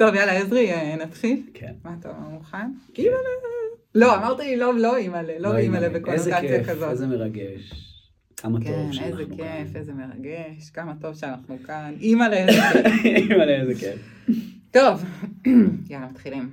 [0.00, 1.42] טוב, יאללה, עזרי, אה, נתחיל?
[1.54, 1.72] כן.
[1.84, 2.66] מה אתה מוכן?
[2.98, 3.16] אימא'לה.
[3.94, 6.90] לא, אמרת לי לא, לא אימא'לה, לא אימא'לה איזה בקונוטציה כיף, כזאת.
[6.90, 7.72] איזה מרגש.
[8.36, 9.36] כמה כן, טוב שאנחנו איזה כאן.
[9.36, 11.94] כיף, איזה מרגש, כמה טוב שאנחנו כאן.
[12.00, 12.60] אימא'לה, איזה
[13.02, 13.30] כיף.
[13.30, 13.98] אימא'לה, איזה כיף.
[14.70, 15.04] טוב,
[15.90, 16.50] יאללה, מתחילים.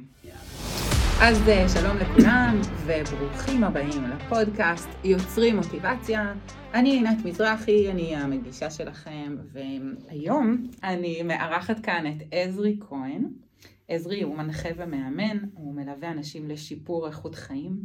[1.21, 6.33] אז אה, שלום לכולם, וברוכים הבאים לפודקאסט יוצרים מוטיבציה.
[6.73, 13.25] אני עינת מזרחי, אני המגישה שלכם, והיום אני מארחת כאן את עזרי כהן.
[13.87, 17.77] עזרי הוא מנחה ומאמן, הוא מלווה אנשים לשיפור איכות חיים,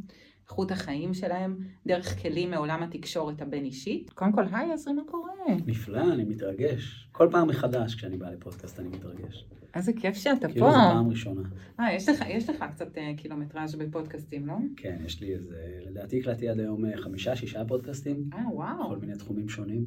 [0.44, 1.56] איכות החיים שלהם,
[1.86, 4.10] דרך כלים מעולם התקשורת הבין-אישית.
[4.10, 5.32] קודם כל, היי עזרי, מה קורה?
[5.66, 7.08] נפלא, אני מתרגש.
[7.12, 9.44] כל פעם מחדש כשאני בא לפודקאסט אני מתרגש.
[9.74, 10.72] איזה כיף שאתה כאילו פה.
[10.72, 11.42] זו פעם ראשונה.
[11.80, 14.54] אה, יש לך, יש לך קצת אה, קילומטראז' בפודקאסטים, לא?
[14.76, 18.84] כן, יש לי איזה, לדעתי הקלטתי עד היום אה, חמישה, שישה פודקאסטים, אה, וואו.
[18.84, 19.86] בכל מיני תחומים שונים.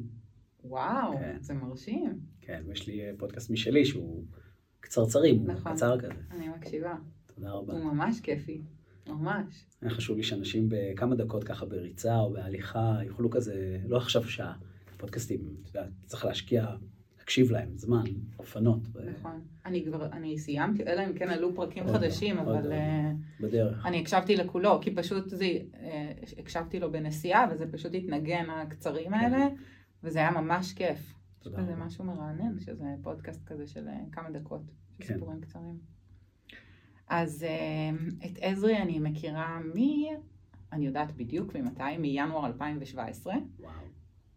[0.64, 1.36] וואו, כן.
[1.40, 2.20] זה מרשים.
[2.40, 4.24] כן, ויש לי אה, פודקאסט משלי שהוא
[4.80, 5.72] קצרצרים, הוא נכון.
[5.72, 6.20] קצר כזה.
[6.30, 6.94] אני מקשיבה.
[7.34, 7.72] תודה רבה.
[7.72, 8.62] הוא ממש כיפי.
[9.06, 9.66] ממש.
[9.82, 14.54] היה חשוב לי שאנשים בכמה דקות ככה בריצה או בהליכה יוכלו כזה, לא עכשיו שעה.
[14.96, 15.40] פודקאסטים,
[16.06, 16.66] צריך להשקיע,
[17.18, 18.04] להקשיב להם, זמן,
[18.40, 19.40] לפנות, ו- נכון.
[19.66, 22.74] אני כבר, אני סיימתי, אלא אם כן עלו פרקים עוד לא, חדשים, עוד אבל לא.
[22.74, 23.86] אה, בדרך.
[23.86, 25.44] אני הקשבתי לכולו, כי פשוט זה,
[25.80, 29.48] אה, הקשבתי לו בנסיעה, וזה פשוט התנגן הקצרים האלה,
[30.02, 31.14] וזה היה ממש כיף.
[31.44, 31.50] כן.
[31.50, 31.76] רבה.
[31.76, 34.62] משהו מרענן, שזה פודקאסט כזה של אה, כמה דקות,
[34.98, 35.14] של כן.
[35.14, 35.78] סיפורים קצרים.
[37.08, 37.90] אז אה,
[38.26, 39.78] את עזרי אני מכירה מ...
[40.72, 43.34] אני יודעת בדיוק ממתי, מינואר 2017.
[43.60, 43.72] וואו.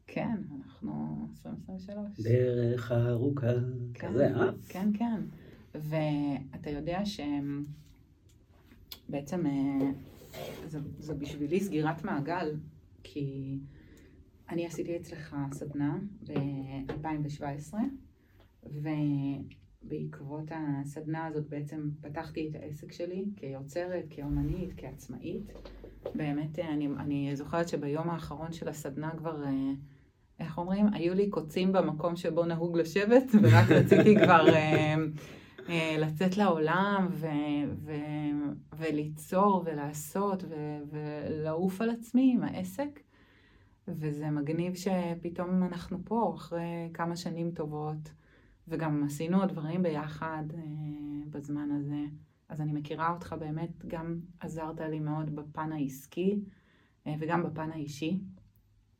[0.08, 2.20] כן, אנחנו 2023.
[2.20, 3.54] דרך ארוכה,
[3.94, 4.08] כן.
[4.08, 4.50] כזה, אה?
[4.70, 5.22] כן, כן.
[5.76, 7.02] ואתה יודע
[9.10, 9.92] שבעצם אה,
[10.66, 12.56] זה, זה בשבילי סגירת מעגל,
[13.04, 13.58] כי
[14.50, 17.74] אני עשיתי אצלך סדנה ב-2017,
[19.84, 25.52] ובעקבות הסדנה הזאת בעצם פתחתי את העסק שלי כיוצרת, כאומנית, כעצמאית.
[26.16, 29.44] באמת, אה, אני, אני זוכרת שביום האחרון של הסדנה כבר...
[29.44, 29.72] אה,
[30.40, 30.86] איך אומרים?
[30.94, 34.46] היו לי קוצים במקום שבו נהוג לשבת, ורק רציתי כבר
[35.70, 37.28] אה, לצאת לעולם ו,
[37.86, 37.94] ו,
[38.78, 40.56] וליצור ולעשות ו,
[40.92, 43.00] ולעוף על עצמי עם העסק.
[43.88, 48.12] וזה מגניב שפתאום אנחנו פה אחרי כמה שנים טובות,
[48.70, 50.60] וגם עשינו דברים ביחד אה,
[51.30, 52.06] בזמן הזה.
[52.50, 56.40] אז אני מכירה אותך באמת, גם עזרת לי מאוד בפן העסקי
[57.08, 58.20] אה, וגם בפן האישי.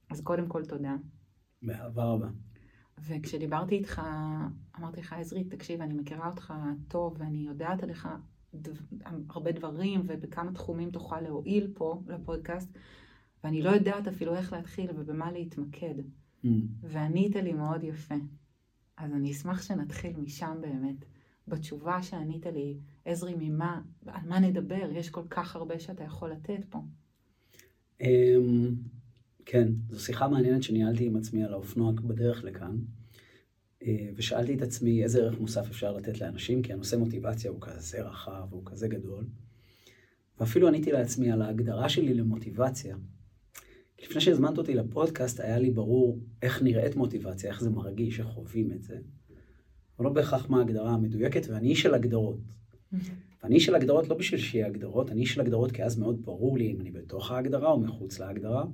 [0.10, 0.96] אז קודם כל תודה.
[1.62, 2.30] באהבה רבה.
[3.08, 4.02] וכשדיברתי איתך,
[4.80, 6.54] אמרתי לך, עזרי, תקשיב, אני מכירה אותך
[6.88, 8.10] טוב, ואני יודעת עליך
[8.54, 8.72] דו,
[9.30, 12.78] הרבה דברים, ובכמה תחומים תוכל להועיל פה לפודקאסט,
[13.44, 15.96] ואני לא יודעת אפילו איך להתחיל ובמה להתמקד.
[16.46, 16.48] Mm.
[16.82, 18.16] וענית לי מאוד יפה.
[19.00, 21.06] אז אני אשמח שנתחיל משם באמת.
[21.48, 24.90] בתשובה שענית לי, עזרי, ממה, על מה נדבר?
[24.92, 26.80] יש כל כך הרבה שאתה יכול לתת פה.
[28.02, 28.76] אמ,
[29.46, 32.78] כן, זו שיחה מעניינת שניהלתי עם עצמי על האופנוע בדרך לכאן,
[33.84, 38.02] אה, ושאלתי את עצמי איזה ערך מוסף אפשר לתת לאנשים, כי הנושא מוטיבציה הוא כזה
[38.02, 39.26] רחב, הוא כזה גדול.
[40.40, 42.98] ואפילו עניתי לעצמי על ההגדרה שלי למוטיבציה.
[44.04, 48.72] לפני שהזמנת אותי לפודקאסט, היה לי ברור איך נראית מוטיבציה, איך זה מרגיש, איך חווים
[48.72, 48.98] את זה.
[49.98, 52.40] אבל לא בהכרח מה ההגדרה המדויקת, ואני איש של הגדרות.
[53.44, 56.26] ואני איש של הגדרות לא בשביל שיהיה הגדרות, אני איש של הגדרות כי אז מאוד
[56.26, 58.66] ברור לי אם אני בתוך ההגדרה או מחוץ להגדרה.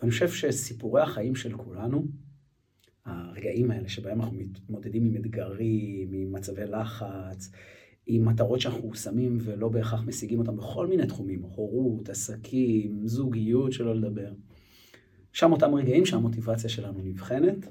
[0.00, 2.06] ואני חושב שסיפורי החיים של כולנו,
[3.04, 7.50] הרגעים האלה שבהם אנחנו מתמודדים עם אתגרים, עם מצבי לחץ,
[8.06, 13.94] עם מטרות שאנחנו שמים ולא בהכרח משיגים אותם בכל מיני תחומים, הורות, עסקים, זוגיות, שלא
[13.94, 14.32] לדבר.
[15.32, 17.66] שם אותם רגעים שהמוטיבציה שלנו נבחנת.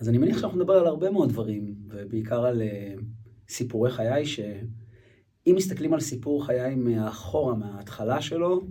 [0.00, 3.00] אז אני מניח שאנחנו נדבר על הרבה מאוד דברים, ובעיקר על uh,
[3.48, 8.66] סיפורי חיי, שאם מסתכלים על סיפור חיי מאחורה, מההתחלה שלו,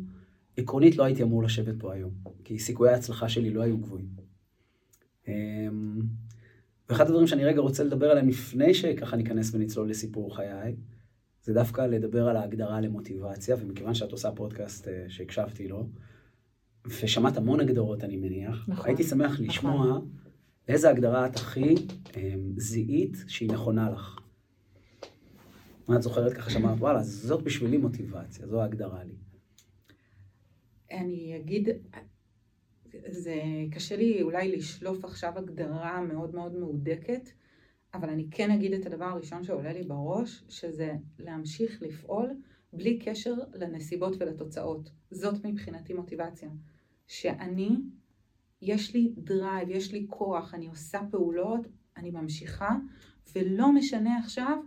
[0.57, 2.11] עקרונית לא הייתי אמור לשבת פה היום,
[2.43, 4.07] כי סיכויי ההצלחה שלי לא היו גבוהים.
[5.25, 5.29] Um,
[6.89, 10.75] ואחד הדברים שאני רגע רוצה לדבר עליהם לפני שככה ניכנס ונצלול לסיפור חיי,
[11.43, 15.87] זה דווקא לדבר על ההגדרה למוטיבציה, ומכיוון שאת עושה פודקאסט uh, שהקשבתי לו,
[16.85, 19.99] ושמעת המון הגדרות אני מניח, נכון, הייתי שמח לשמוע
[20.67, 22.17] איזה הגדרה את הכי um,
[22.57, 24.19] זיהית שהיא נכונה לך.
[25.87, 29.15] מה את זוכרת ככה שאמרת, וואלה, זאת בשבילי מוטיבציה, זו ההגדרה לי.
[30.91, 31.69] אני אגיד,
[33.07, 33.35] זה
[33.71, 37.29] קשה לי אולי לשלוף עכשיו הגדרה מאוד מאוד מהודקת,
[37.93, 42.29] אבל אני כן אגיד את הדבר הראשון שעולה לי בראש, שזה להמשיך לפעול
[42.73, 44.89] בלי קשר לנסיבות ולתוצאות.
[45.11, 46.49] זאת מבחינתי מוטיבציה.
[47.07, 47.69] שאני,
[48.61, 51.67] יש לי drive, יש לי כוח, אני עושה פעולות,
[51.97, 52.75] אני ממשיכה,
[53.35, 54.57] ולא משנה עכשיו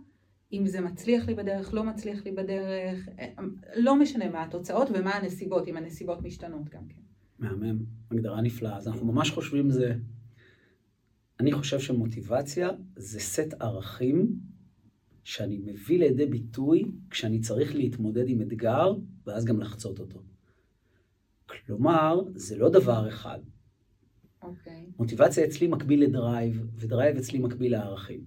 [0.53, 3.09] אם זה מצליח לי בדרך, לא מצליח לי בדרך,
[3.75, 7.10] לא משנה מה התוצאות ומה הנסיבות, אם הנסיבות משתנות גם כן.
[7.41, 7.77] מהמם,
[8.11, 8.77] הגדרה נפלאה.
[8.77, 9.93] אז אנחנו ממש חושבים זה...
[11.39, 14.39] אני חושב שמוטיבציה זה סט ערכים
[15.23, 18.93] שאני מביא לידי ביטוי כשאני צריך להתמודד עם אתגר,
[19.27, 20.23] ואז גם לחצות אותו.
[21.45, 23.39] כלומר, זה לא דבר אחד.
[23.39, 24.45] Okay.
[24.45, 24.85] אוקיי.
[24.99, 28.21] מוטיבציה אצלי מקביל ל drive, ו drive אצלי מקביל לערכים.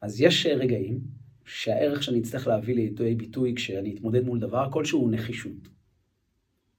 [0.00, 1.00] אז יש רגעים
[1.44, 5.68] שהערך שאני אצטרך להביא לידי ביטוי כשאני אתמודד מול דבר כלשהו הוא נחישות.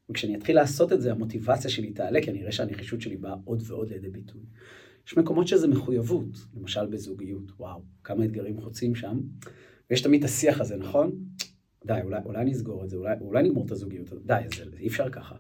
[0.09, 3.63] וכשאני אתחיל לעשות את זה, המוטיבציה שלי תעלה, כי אני אראה שהנחישות שלי באה עוד
[3.65, 4.41] ועוד לידי ביטוי.
[5.07, 9.19] יש מקומות שזה מחויבות, למשל בזוגיות, וואו, כמה אתגרים חוצים שם,
[9.89, 11.11] ויש תמיד את השיח הזה, נכון?
[11.85, 15.09] די, אולי, אולי נסגור את זה, אולי, אולי נגמור את הזוגיות, די, זה, אי אפשר
[15.09, 15.35] ככה.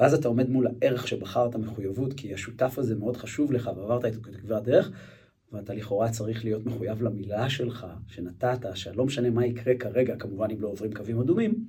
[0.00, 4.16] ואז אתה עומד מול הערך שבחרת מחויבות, כי השותף הזה מאוד חשוב לך, ועברת את
[4.16, 4.90] כברת הדרך,
[5.52, 10.60] ואתה לכאורה צריך להיות מחויב למילה שלך, שנתת, שלא משנה מה יקרה כרגע, כמובן אם
[10.60, 11.64] לא עוברים קווים אדומים,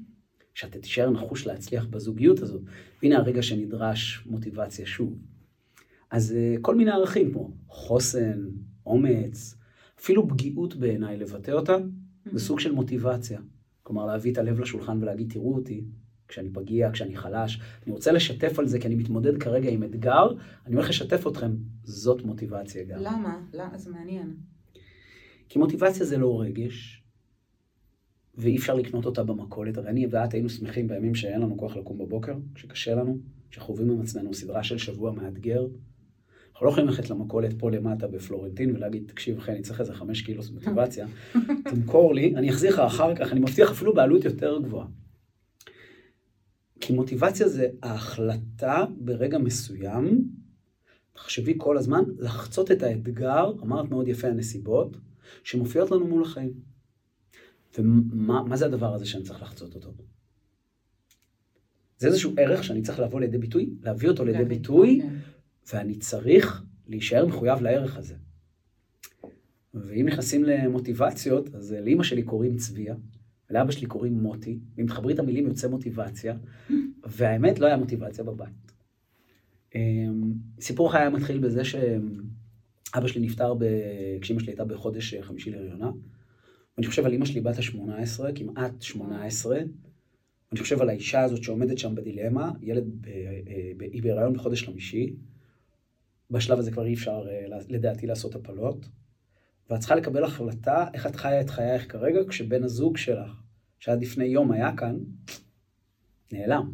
[0.59, 2.61] שאתה תישאר נחוש להצליח בזוגיות הזאת.
[3.01, 5.17] והנה הרגע שנדרש מוטיבציה שוב.
[6.11, 8.47] אז אה, כל מיני ערכים כמו חוסן,
[8.85, 9.55] אומץ,
[9.99, 11.77] אפילו פגיעות בעיניי לבטא אותה,
[12.25, 12.39] זה.
[12.39, 13.39] סוג של מוטיבציה.
[13.83, 15.83] כלומר, להביא את הלב לשולחן ולהגיד, תראו אותי,
[16.27, 17.59] כשאני פגיע, כשאני חלש.
[17.85, 20.27] אני רוצה לשתף על זה, כי אני מתמודד כרגע עם אתגר,
[20.65, 21.51] אני הולך לשתף אתכם,
[21.83, 22.99] זאת מוטיבציה גם.
[22.99, 23.41] למה?
[23.53, 23.77] למה?
[23.77, 24.35] זה מעניין.
[25.49, 26.98] כי מוטיבציה זה לא רגש,
[28.39, 29.77] ואי אפשר לקנות אותה במכולת.
[29.77, 33.17] הרי אני ואת היינו שמחים בימים שאין לנו כוח לקום בבוקר, כשקשה לנו,
[33.51, 35.67] כשחווים עם עצמנו סדרה של שבוע מאתגר,
[36.59, 40.21] אנחנו לא יכולים ללכת למכולת פה למטה בפלורנטין ולהגיד, תקשיב, אחי, אני צריך איזה חמש
[40.21, 41.07] קילוס מוטיבציה,
[41.71, 44.87] תמכור לי, אני אחזיר לך אחר כך, אני מבטיח אפילו בעלות יותר גבוהה.
[46.79, 50.29] כי מוטיבציה זה ההחלטה ברגע מסוים,
[51.13, 54.97] תחשבי כל הזמן, לחצות את האתגר, אמרת מאוד יפה הנסיבות,
[55.43, 56.68] שמופיעות לנו מול החיים.
[57.77, 59.93] ומה זה הדבר הזה שאני צריך לחצות אותו?
[61.97, 65.15] זה איזשהו ערך שאני צריך לבוא לידי ביטוי, להביא אותו לידי ביטוי, כן.
[65.73, 68.15] ואני צריך להישאר מחויב לערך הזה.
[69.73, 72.95] ואם נכנסים למוטיבציות, אז לאימא שלי קוראים צביה,
[73.49, 76.37] ולאבא שלי קוראים מוטי, ואם תחברי את המילים יוצא מוטיבציה,
[77.17, 78.71] והאמת לא היה מוטיבציה בבית.
[79.75, 83.65] אמ, סיפור חיי מתחיל בזה שאבא שלי נפטר ב...
[84.21, 85.91] כשאימא שלי הייתה בחודש חמישי להריונה.
[86.79, 89.57] ואני חושב על אימא שלי בת ה-18, כמעט 18,
[90.51, 93.09] ואני חושב על האישה הזאת שעומדת שם בדילמה, ילד, ב...
[93.77, 93.81] ב...
[93.81, 95.13] היא בהיריון בחודש חמישי,
[96.31, 98.89] בשלב הזה כבר אי אפשר אה, לדעתי לעשות הפלות,
[99.69, 103.31] ואת צריכה לקבל החלטה איך את חיה את חייך כרגע, כשבן הזוג שלך,
[103.79, 104.97] שעד לפני יום היה כאן,
[106.31, 106.71] נעלם.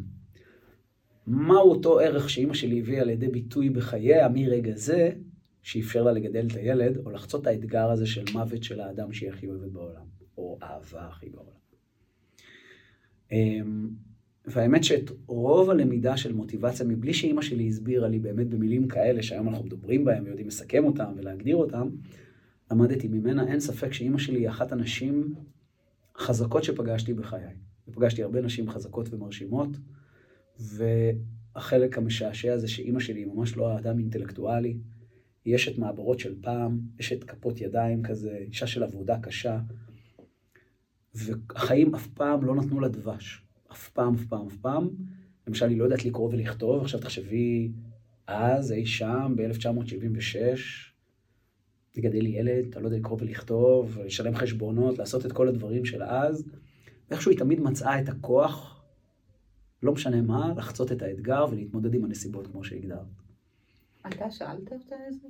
[1.26, 5.10] מהו אותו ערך שאימא שלי הביאה לידי ביטוי בחייה מרגע זה,
[5.66, 9.30] שאפשר לה לגדל את הילד, או לחצות את האתגר הזה של מוות של האדם שהיא
[9.30, 10.04] הכי אוהבת בעולם,
[10.38, 11.56] או אהבה הכי בעולם.
[13.32, 13.88] אמ,
[14.44, 19.48] והאמת שאת רוב הלמידה של מוטיבציה, מבלי שאימא שלי הסבירה לי באמת במילים כאלה, שהיום
[19.48, 21.88] אנחנו מדברים בהם ויודעים לסכם אותם ולהגדיר אותם,
[22.70, 25.34] למדתי ממנה, אין ספק שאימא שלי היא אחת הנשים
[26.16, 27.54] החזקות שפגשתי בחיי.
[27.88, 29.70] ופגשתי הרבה נשים חזקות ומרשימות,
[30.58, 34.76] והחלק המשעשע זה שאימא שלי היא ממש לא האדם אינטלקטואלי,
[35.46, 39.58] היא אשת מעברות של פעם, אשת כפות ידיים כזה, אישה של עבודה קשה,
[41.14, 43.42] והחיים אף פעם לא נתנו לה דבש.
[43.72, 44.88] אף פעם, אף פעם, אף פעם.
[45.46, 47.72] למשל, היא לא יודעת לקרוא ולכתוב, עכשיו תחשבי,
[48.26, 50.36] אז, אי שם, ב-1976,
[51.96, 56.44] לגדל ילד, אתה לא יודע לקרוא ולכתוב, לשלם חשבונות, לעשות את כל הדברים של אז.
[57.10, 58.84] ואיכשהו היא תמיד מצאה את הכוח,
[59.82, 63.25] לא משנה מה, לחצות את האתגר ולהתמודד עם הנסיבות כמו שהגדרת.
[64.08, 65.28] אתה שאלת אותה איזה?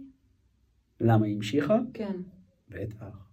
[1.01, 1.79] למה היא המשיכה?
[1.95, 2.17] כן.
[2.69, 3.27] בטח.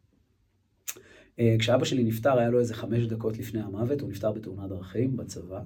[1.39, 5.17] אה, כשאבא שלי נפטר, היה לו איזה חמש דקות לפני המוות, הוא נפטר בתאונת דרכים
[5.17, 5.63] בצבא.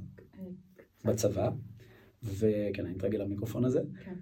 [1.06, 1.50] בצבא.
[2.24, 3.82] וכן, אני מתרגל למיקרופון הזה.
[4.06, 4.16] כן.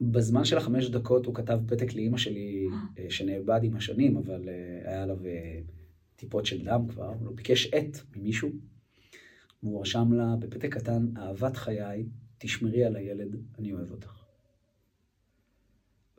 [0.00, 2.66] ובזמן של החמש דקות הוא כתב פתק לאימא שלי,
[2.98, 5.18] אה, שנאבד עם השנים, אבל אה, היה עליו
[6.16, 8.50] טיפות של דם כבר, הוא ביקש עט ממישהו,
[9.62, 12.06] והוא רשם לה בפתק קטן, אהבת חיי,
[12.38, 14.24] תשמרי על הילד, אני אוהב אותך.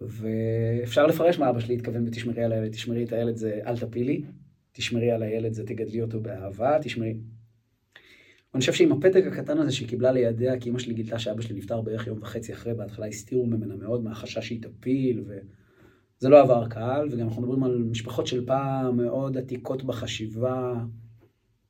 [0.02, 4.22] ואפשר לפרש מה אבא שלי התכוון בתשמרי על הילד, תשמרי את הילד זה אל תפילי,
[4.72, 7.18] תשמרי על הילד זה תגדלי אותו באהבה, תשמרי...
[8.54, 11.56] אני חושב שעם הפתק הקטן הזה שהיא קיבלה לידיה, כי אמא שלי גילתה שאבא שלי
[11.56, 16.68] נפטר בערך יום וחצי אחרי, בהתחלה הסתירו ממנה מאוד מהחשש שהיא תפיל, וזה לא עבר
[16.68, 20.84] קהל, וגם אנחנו מדברים על משפחות של פעם מאוד עתיקות בחשיבה,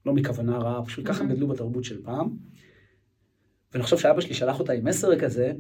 [0.06, 2.38] לא מכוונה רעה, פשוט ככה גדלו בתרבות של פעם.
[3.82, 5.54] חושב שאבא שלי שלח אותה עם מסר כזה,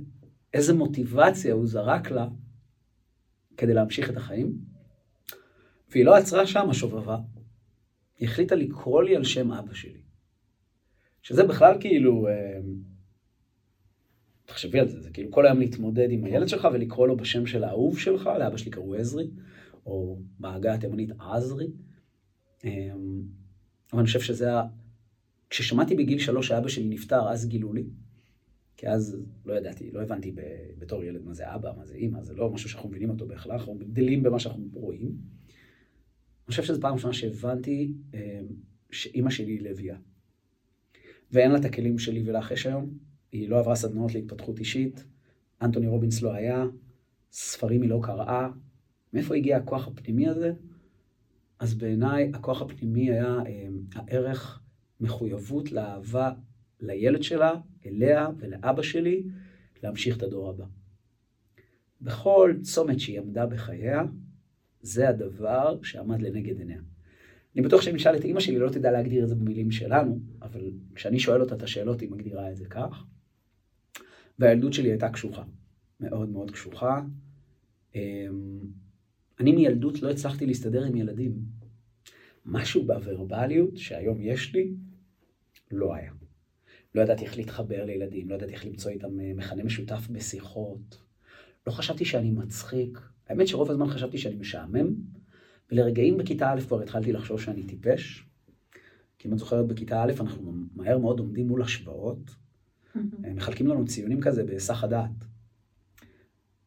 [0.54, 2.28] איזה מוטיבציה הוא זרק לה
[3.58, 4.58] כדי להמשיך את החיים,
[5.89, 7.18] והיא לא עצרה שם השובבה,
[8.18, 10.01] היא החליטה לקרוא לי על שם אבא שלי.
[11.22, 12.60] שזה בכלל כאילו, אה,
[14.46, 17.63] תחשבי על זה, זה כאילו כל היום להתמודד עם הילד שלך ולקרוא לו בשם של
[17.63, 19.30] האהוב שלך, לאבא שלי קראו עזרי,
[19.86, 21.68] או בעגה התימנית עזרי.
[22.66, 22.92] אה,
[23.92, 24.50] אבל אני חושב שזה.
[25.50, 27.84] כששמעתי בגיל שלוש שאבא שלי נפטר, אז גילו לי.
[28.77, 30.34] כי אז לא ידעתי, לא הבנתי.
[30.77, 33.62] בתור ילד מה זה אבא, מה זה אימא, זה לא משהו שאנחנו מבינים אותו בהכרח,
[33.62, 35.06] אנחנו גדלים במה שאנחנו רואים.
[35.08, 38.41] אני חושב שזו פעם ראשונה שהבנתי אה,
[38.91, 39.98] שאימא שלי היא לביאה.
[41.32, 42.98] ואין לה את הכלים שלי ולך יש היום.
[43.32, 45.03] היא לא עברה סדנאות להתפתחות אישית,
[45.62, 46.65] אנטוני רובינס לא היה,
[47.32, 48.50] ספרים היא לא קראה.
[49.13, 50.53] מאיפה הגיע הכוח הפנימי הזה?
[51.60, 54.62] אז בעיניי הכוח הפנימי היה אה, הערך
[55.00, 56.32] מחויבות לאהבה
[56.79, 57.53] לילד שלה,
[57.86, 59.24] אליה ולאבא שלי,
[59.84, 60.65] להמשיך את הדור הבא.
[62.01, 64.03] בכל צומת שהיא עמדה בחייה,
[64.82, 66.82] זה הדבר שעמד לנגד עיניה.
[67.56, 70.72] אני בטוח שאם נשאל את אימא שלי, לא תדע להגדיר את זה במילים שלנו, אבל
[70.96, 73.06] כשאני שואל אותה את השאלות, היא מגדירה את זה כך.
[74.39, 75.44] והילדות שלי הייתה קשוחה,
[76.00, 77.01] מאוד מאוד קשוחה.
[77.96, 78.60] אמ,
[79.39, 81.34] אני מילדות לא הצלחתי להסתדר עם ילדים.
[82.46, 84.74] משהו בוורבליות שהיום יש לי,
[85.72, 86.12] לא היה.
[86.96, 91.02] לא ידעתי איך להתחבר לילדים, לא ידעתי איך למצוא איתם אה, מכנה משותף בשיחות.
[91.68, 93.00] לא חשבתי שאני מצחיק.
[93.28, 94.96] האמת שרוב הזמן חשבתי שאני משעמם,
[95.72, 98.26] ולרגעים בכיתה א' כבר התחלתי לחשוב שאני טיפש.
[99.20, 102.36] כי אם את זוכרת, בכיתה א' אנחנו מהר מאוד עומדים מול השוואות,
[103.36, 105.26] מחלקים לנו ציונים כזה בהיסח הדעת.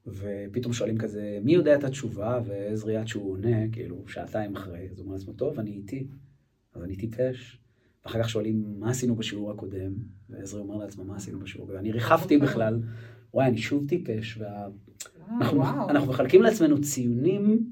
[0.06, 2.40] ופתאום שואלים כזה, מי יודע את התשובה?
[2.46, 6.06] ועזרי עד שהוא עונה, כאילו, שעתיים אחרי, אז הוא אומר לעצמו, טוב, אני איתי,
[6.74, 7.61] אז אני טיפש.
[8.04, 9.92] ואחר כך שואלים, מה עשינו בשיעור הקודם?
[10.30, 11.78] ועזרי אומר לעצמו, מה עשינו בשיעור הקודם?
[11.78, 12.82] ואני ריחפתי בכלל,
[13.34, 14.68] וואי, אני שוב טיפש, וה...
[15.40, 17.70] אנחנו, אנחנו מחלקים לעצמנו ציונים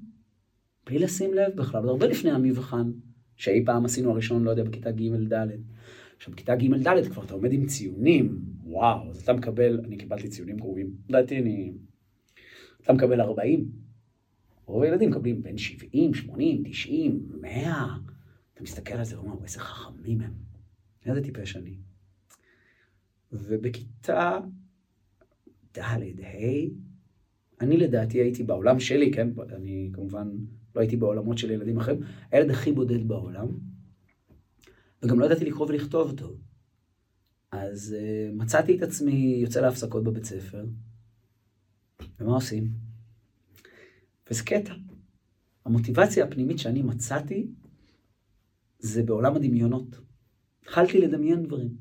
[0.86, 2.90] בלי לשים לב בכלל, עוד הרבה לפני המבחן,
[3.36, 5.48] שאי פעם עשינו הראשון, לא יודע, בכיתה ג'-ד'.
[6.16, 10.56] עכשיו, בכיתה ג'-ד' כבר אתה עומד עם ציונים, וואו, אז אתה מקבל, אני קיבלתי ציונים
[10.56, 11.72] גרועים, לדעתי אני...
[12.82, 13.68] אתה מקבל 40.
[14.66, 17.86] רוב הילדים מקבלים בין 70, 80, 90, 100.
[18.60, 20.32] אתה מסתכל על זה ואומר, איזה חכמים הם.
[21.06, 21.76] איזה טיפש אני.
[23.32, 24.38] ובכיתה
[25.74, 26.40] ד', ה',
[27.60, 30.28] אני לדעתי הייתי בעולם שלי, כן, אני כמובן
[30.74, 32.00] לא הייתי בעולמות של ילדים אחרים,
[32.32, 33.48] הילד הכי בודד בעולם,
[35.02, 36.40] וגם לא ידעתי לקרוא ולכתוב טוב.
[37.52, 40.66] אז uh, מצאתי את עצמי יוצא להפסקות בבית ספר,
[42.20, 42.70] ומה עושים?
[44.30, 44.74] וזה קטע.
[45.64, 47.46] המוטיבציה הפנימית שאני מצאתי
[48.80, 50.00] זה בעולם הדמיונות.
[50.62, 51.76] התחלתי לדמיין דברים.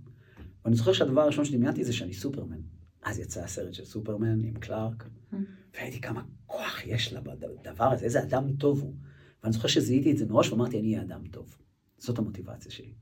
[0.66, 2.62] ואני זוכר שהדבר הראשון שדמיינתי זה שאני סופרמן.
[3.04, 5.36] אז יצא הסרט של סופרמן עם קלארק, mm.
[5.74, 8.96] והייתי כמה כוח יש לה בדבר הזה, איזה אדם טוב הוא.
[9.44, 11.58] ואני זוכר שזיהיתי את זה מראש ואמרתי, אני אהיה אדם טוב.
[11.98, 12.94] זאת המוטיבציה שלי.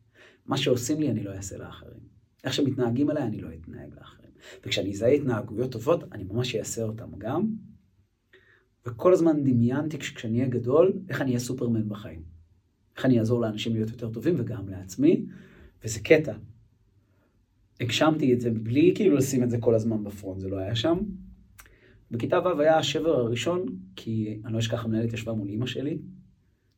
[0.45, 1.99] מה שעושים לי, אני לא אעשה לאחרים.
[2.43, 4.29] איך שמתנהגים אליי, אני לא אתנהג לאחרים.
[4.65, 7.55] וכשאני אזהה התנהגויות טובות, אני ממש אעשה אותם גם.
[8.85, 12.36] וכל הזמן דמיינתי כשאני אהיה גדול, איך אני אהיה סופרמן בחיים.
[12.97, 15.25] איך אני אעזור לאנשים להיות יותר טובים וגם לעצמי,
[15.83, 16.33] וזה קטע.
[17.81, 20.97] הגשמתי את זה בלי כאילו לשים את זה כל הזמן בפרונט, זה לא היה שם.
[22.11, 25.97] בכיתה ו' היה השבר הראשון, כי אני לא אשכח, המנהלת ישבה מול אימא שלי.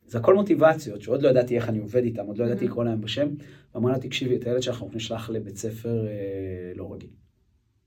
[0.05, 2.69] זה הכל מוטיבציות, שעוד לא ידעתי איך אני עובד איתם, עוד לא ידעתי mm-hmm.
[2.69, 3.27] לקרוא להם בשם,
[3.75, 7.09] ואמרה לה, תקשיבי, את הילד שלך אנחנו נשלח לבית ספר אה, לא רגיל.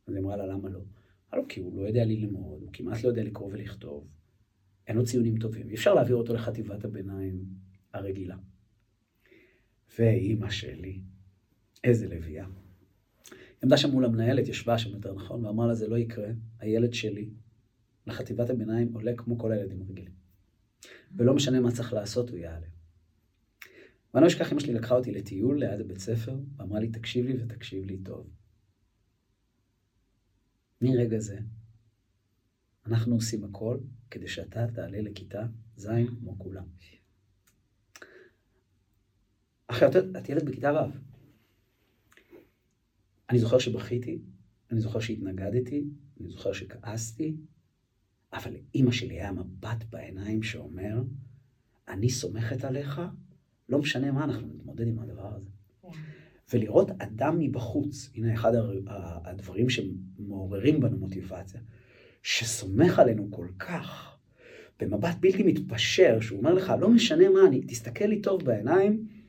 [0.06, 0.78] אז היא אמרה לה, למה לא?
[0.78, 4.08] אמרה לו, כי הוא לא יודע ללמוד, הוא כמעט לא יודע לקרוא ולכתוב,
[4.86, 7.44] אין לו ציונים טובים, אי אפשר להעביר אותו לחטיבת הביניים
[7.92, 8.36] הרגילה.
[9.98, 11.00] ואימא שלי,
[11.84, 12.46] איזה לביאה.
[13.62, 17.30] עמדה שם מול המנהלת, ישבה שם יותר נכון, ואמרה לה, זה לא יקרה, הילד שלי
[18.06, 20.12] לחטיבת הביניים עולה כמו כל הילדים הרגילים.
[21.16, 22.66] ולא משנה מה צריך לעשות, הוא יעלה.
[24.14, 27.42] ואני לא אשכח, אמא שלי לקחה אותי לטיול ליד הבית ספר, ואמרה לי, תקשיב לי
[27.42, 28.30] ותקשיב לי טוב.
[30.80, 31.38] מרגע זה,
[32.86, 33.78] אנחנו עושים הכל
[34.10, 35.46] כדי שאתה תעלה לכיתה
[35.76, 35.88] ז'
[36.20, 36.64] כמו כולם.
[39.72, 40.90] עכשיו, את ילד בכיתה ו'.
[43.30, 44.18] אני זוכר שבכיתי,
[44.70, 45.84] אני זוכר שהתנגדתי,
[46.20, 47.36] אני זוכר שכעסתי,
[48.32, 51.02] אבל לאימא שלי היה מבט בעיניים שאומר,
[51.88, 53.00] אני סומכת עליך,
[53.68, 55.48] לא משנה מה, אנחנו נתמודד עם הדבר הזה.
[55.84, 55.88] Yeah.
[55.92, 55.98] כן.
[56.56, 58.52] ולראות אדם מבחוץ, הנה אחד
[59.24, 61.60] הדברים שמעוררים בנו מוטיבציה,
[62.22, 64.16] שסומך עלינו כל כך,
[64.80, 69.21] במבט בלתי מתפשר, שהוא אומר לך, לא משנה מה, אני, תסתכל לי טוב בעיניים.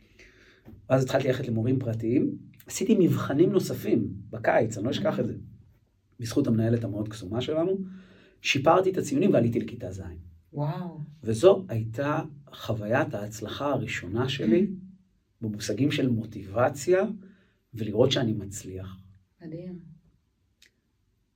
[0.94, 5.36] ואז התחלתי ללכת למורים פרטיים, עשיתי מבחנים נוספים בקיץ, אני לא אשכח את זה,
[6.20, 7.78] בזכות המנהלת המאוד קסומה שלנו,
[8.42, 10.02] שיפרתי את הציונים ועליתי לכיתה ז'.
[10.54, 11.00] וואו.
[11.24, 12.22] וזו הייתה
[12.54, 14.68] חוויית ההצלחה הראשונה שלי
[15.42, 17.04] במושגים של מוטיבציה
[17.74, 18.98] ולראות שאני מצליח.
[19.42, 19.80] מדהים.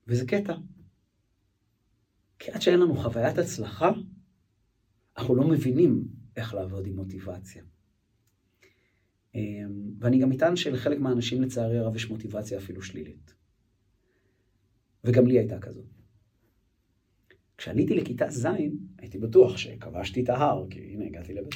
[0.07, 0.55] וזה קטע.
[2.39, 3.91] כי עד שאין לנו חוויית הצלחה,
[5.17, 7.63] אנחנו לא מבינים איך לעבוד עם מוטיבציה.
[9.37, 13.33] אמ, ואני גם אטען שלחלק מהאנשים לצערי הרב יש מוטיבציה אפילו שלילית.
[15.03, 15.85] וגם לי הייתה כזאת.
[17.57, 18.47] כשעליתי לכיתה ז',
[18.97, 21.55] הייתי בטוח שכבשתי את ההר, כי הנה הגעתי לבית.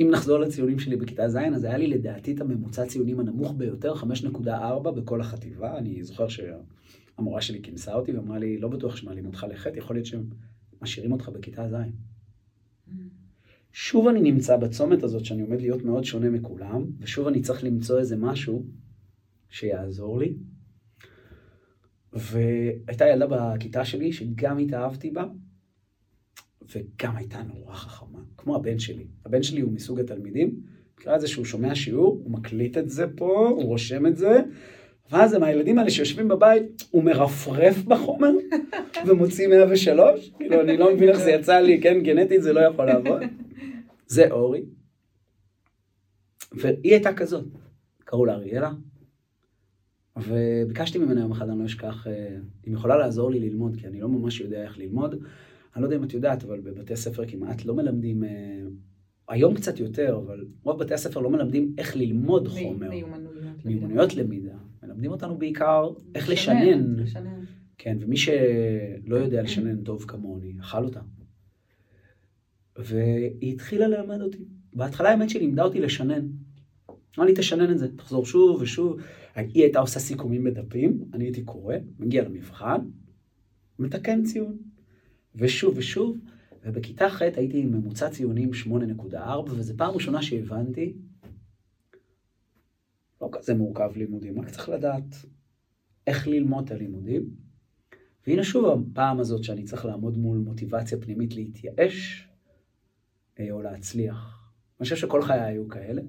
[0.00, 3.94] אם נחזור לציונים שלי בכיתה ז', אז היה לי לדעתי את הממוצע ציונים הנמוך ביותר,
[3.94, 5.78] 5.4 בכל החטיבה.
[5.78, 10.06] אני זוכר שהמורה שלי כינסה אותי ואמרה לי, לא בטוח שמעלים אותך לחטא, יכול להיות
[10.06, 10.30] שהם
[10.82, 11.74] משאירים אותך בכיתה ז'.
[13.72, 17.98] שוב אני נמצא בצומת הזאת שאני עומד להיות מאוד שונה מכולם, ושוב אני צריך למצוא
[17.98, 18.64] איזה משהו
[19.48, 20.34] שיעזור לי.
[22.12, 25.24] והייתה ילדה בכיתה שלי שגם התאהבתי בה,
[26.74, 29.06] וגם הייתה נורא חכמה, כמו הבן שלי.
[29.26, 30.60] הבן שלי הוא מסוג התלמידים,
[31.00, 34.40] נקרא לזה שהוא שומע שיעור, הוא מקליט את זה פה, הוא רושם את זה,
[35.10, 38.30] ואז הם הילדים האלה שיושבים בבית, הוא מרפרף בחומר
[39.06, 42.84] ומוציא 103, כאילו אני לא מבין איך זה יצא לי, כן, גנטית זה לא יכול
[42.84, 43.22] לעבוד.
[44.12, 44.64] זה אורי.
[46.52, 47.44] והיא הייתה כזאת,
[47.98, 48.72] קראו לה אריאלה,
[50.16, 52.36] וביקשתי ממנה יום אחד, אני לא אשכח, אה,
[52.68, 55.14] אם יכולה לעזור לי ללמוד, כי אני לא ממש יודע איך ללמוד.
[55.74, 58.60] אני לא יודע אם את יודעת, אבל בבתי ספר כמעט לא מלמדים, אה,
[59.28, 62.88] היום קצת יותר, אבל רוב בתי הספר לא מלמדים איך ללמוד חומר.
[62.88, 63.64] מיומנויות.
[63.64, 64.56] מיומנויות למידה.
[64.82, 66.96] מלמדים אותנו בעיקר איך לשנן.
[66.96, 67.40] לשנן.
[67.78, 71.00] כן, ומי שלא יודע לשנן טוב כמוני, אכל אותה.
[72.76, 74.44] והיא התחילה ללמד אותי.
[74.74, 76.26] בהתחלה האמת שהיא לימדה אותי לשנן.
[77.18, 79.00] אמרה לי, תשנן את זה, תחזור שוב ושוב.
[79.34, 82.80] היא הייתה עושה סיכומים בדפים, אני הייתי קורא, מגיע למבחן,
[83.78, 84.58] מתקן ציון.
[85.34, 86.18] ושוב ושוב,
[86.64, 89.16] ובכיתה ח' הייתי עם ממוצע ציונים 8.4,
[89.50, 90.92] וזו פעם ראשונה שהבנתי,
[93.20, 95.16] לא כזה מורכב לימודים, רק צריך לדעת
[96.06, 97.30] איך ללמוד את הלימודים.
[98.26, 102.28] והנה שוב הפעם הזאת שאני צריך לעמוד מול מוטיבציה פנימית להתייאש
[103.50, 104.48] או להצליח.
[104.80, 106.02] אני חושב שכל חיי היו כאלה,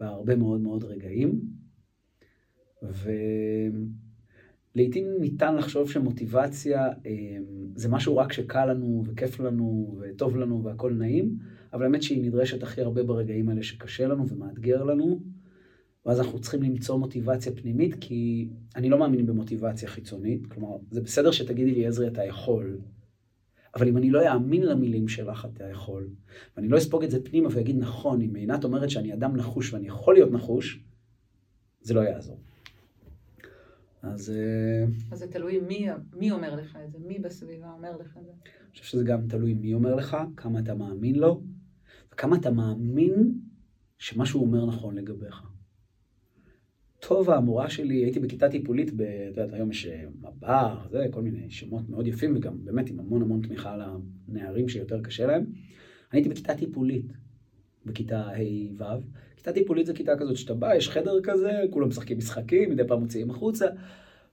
[0.00, 1.40] בהרבה מאוד מאוד רגעים,
[4.74, 7.36] ולעיתים ניתן לחשוב שמוטיבציה אה,
[7.74, 11.38] זה משהו רק שקל לנו וכיף לנו וטוב לנו והכל נעים,
[11.72, 15.20] אבל האמת שהיא נדרשת הכי הרבה ברגעים האלה שקשה לנו ומאתגר לנו,
[16.06, 21.30] ואז אנחנו צריכים למצוא מוטיבציה פנימית, כי אני לא מאמין במוטיבציה חיצונית, כלומר, זה בסדר
[21.30, 22.78] שתגידי לי, עזרי, אתה יכול,
[23.76, 26.08] אבל אם אני לא אאמין למילים שלך, אתה יכול,
[26.56, 29.86] ואני לא אספוג את זה פנימה ואגיד, נכון, אם עינת אומרת שאני אדם נחוש ואני
[29.86, 30.84] יכול להיות נחוש,
[31.80, 32.38] זה לא יעזור.
[34.02, 34.30] אז...
[34.30, 38.24] אה, אז זה תלוי מי, מי אומר לך את זה, מי בסביבה אומר לך את
[38.24, 38.30] זה.
[38.30, 41.42] אני חושב שזה גם תלוי מי אומר לך, כמה אתה מאמין לו,
[42.12, 43.40] וכמה אתה מאמין
[43.98, 45.42] שמה שהוא אומר נכון לגביך.
[47.08, 51.22] טוב, המורה שלי, הייתי בכיתה טיפולית, ב, את יודעת, היום יש אה, מב"ר, זה, כל
[51.22, 53.76] מיני שמות מאוד יפים, וגם באמת עם המון המון תמיכה
[54.28, 55.42] לנערים שיותר קשה להם.
[55.42, 55.52] אני
[56.12, 57.12] הייתי בכיתה טיפולית,
[57.84, 58.84] בכיתה ה'-ו'.
[59.36, 63.00] כיתה טיפולית זה כיתה כזאת שאתה בא, יש חדר כזה, כולם משחקים משחקים, מדי פעם
[63.00, 63.66] מוציאים החוצה,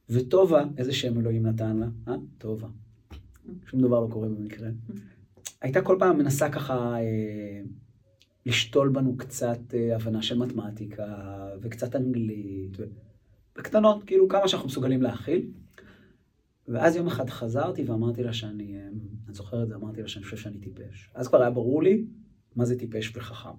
[0.10, 1.88] וטובה, איזה שם אלוהים נתן לה?
[2.08, 2.16] אה?
[2.38, 2.68] טובה.
[3.66, 4.70] שום דבר לא קורה במקרה.
[5.62, 6.96] הייתה כל פעם מנסה ככה...
[7.00, 7.62] אה,
[8.46, 11.06] לשתול בנו קצת אה, הבנה של מתמטיקה
[11.62, 12.78] וקצת אנגלית,
[13.56, 15.52] בקטנות, כאילו כמה שאנחנו מסוגלים להכיל.
[16.68, 18.88] ואז יום אחד חזרתי ואמרתי לה שאני, אה,
[19.26, 21.12] אני זוכר את זה, אמרתי לה שאני חושב שאני טיפש.
[21.14, 22.06] אז כבר היה ברור לי
[22.56, 23.50] מה זה טיפש וחכם.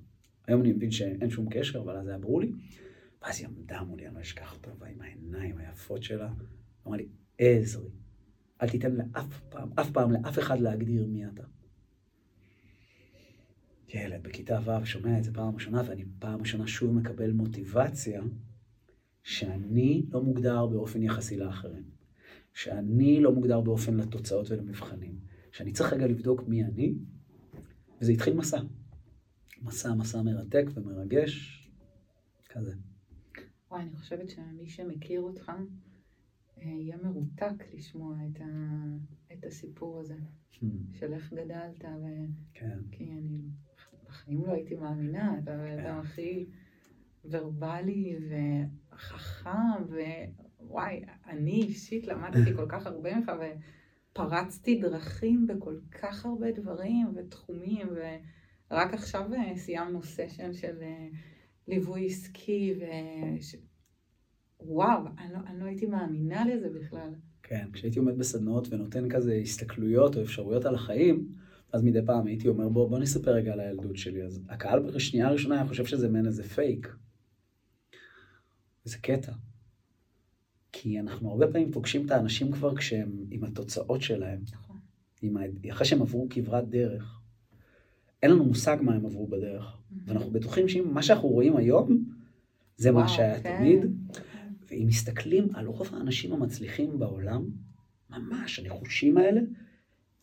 [0.47, 2.53] היום אני מבין שאין שום קשר, אבל אז היה ברור לי.
[3.23, 6.33] ואז היא עמדה מולי, אני לא אשכח אותה, עם העיניים היפות שלה,
[6.87, 7.91] אמרה לי, עזרי,
[8.63, 11.43] אל תיתן לאף פעם, אף פעם לאף אחד להגדיר מי אתה.
[13.95, 18.23] ילד בכיתה ו' שומע את זה פעם ראשונה, ואני פעם ראשונה שוב מקבל מוטיבציה
[19.23, 21.85] שאני לא מוגדר באופן יחסי לאחרים.
[22.55, 25.19] שאני לא מוגדר באופן לתוצאות ולמבחנים.
[25.53, 26.95] שאני צריך רגע לבדוק מי אני,
[28.01, 28.61] וזה התחיל מסע.
[29.63, 31.65] מסע, מסע מרתק ומרגש,
[32.49, 32.75] כזה.
[33.71, 35.53] וואי, אני חושבת שמי שמכיר אותך,
[36.59, 38.45] אה, יהיה מרותק לשמוע את, ה...
[39.33, 40.17] את הסיפור הזה,
[40.55, 40.67] hmm.
[40.93, 42.07] של איך גדלת, ו...
[42.55, 42.79] כן.
[42.91, 43.39] כי אני
[44.25, 46.09] בחיים לא הייתי מאמינה, אתה האדם כן.
[46.09, 46.47] הכי
[47.25, 48.17] ורבלי
[48.93, 49.51] וחכם,
[50.61, 53.33] ווואי, אני אישית למדתי כל כך הרבה ממך,
[54.13, 57.89] ופרצתי דרכים בכל כך הרבה דברים ותחומים,
[58.71, 61.09] ורק עכשיו אה, סיימנו סשן של אה,
[61.69, 62.85] ליווי עסקי, ו...
[64.61, 67.15] וואו, אני לא, אני לא הייתי מאמינה לזה בכלל.
[67.43, 71.29] כן, כשהייתי עומד בסדנאות ונותן כזה הסתכלויות או אפשרויות על החיים,
[71.75, 74.23] אז מדי פעם הייתי אומר, בוא, בוא נספר רגע על הילדות שלי.
[74.23, 76.95] אז הקהל בשנייה הראשונה היה חושב שזה מעין איזה פייק.
[78.85, 79.33] זה קטע.
[80.73, 84.41] כי אנחנו הרבה פעמים פוגשים את האנשים כבר כשהם עם התוצאות שלהם.
[84.53, 84.77] נכון.
[85.37, 85.71] ה...
[85.71, 87.21] אחרי שהם עברו כברת דרך.
[88.23, 89.65] אין לנו מושג מה הם עברו בדרך.
[89.65, 89.95] Mm-hmm.
[90.07, 92.05] ואנחנו בטוחים שמה שאנחנו רואים היום,
[92.77, 93.59] זה וואו, מה שהיה כן.
[93.59, 93.81] תמיד.
[94.71, 97.45] ואם מסתכלים על רוב האנשים המצליחים בעולם,
[98.11, 99.41] ממש, הנחושים האלה,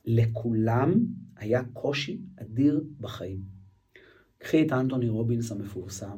[0.05, 0.93] לכולם
[1.41, 3.41] היה קושי אדיר בחיים.
[4.37, 6.17] קחי את אנטוני רובינס המפורסם,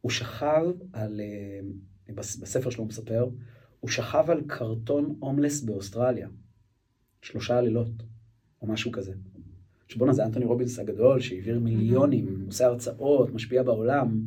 [0.00, 3.28] הוא שכב על, אה, בספר שלו הוא מספר,
[3.80, 6.28] הוא שכב על קרטון הומלס באוסטרליה,
[7.22, 8.02] שלושה לילות,
[8.62, 9.12] או משהו כזה.
[9.88, 14.20] שבואנה זה אנטוני רובינס הגדול, שהעביר מיליונים, עושה הרצאות, משפיע בעולם.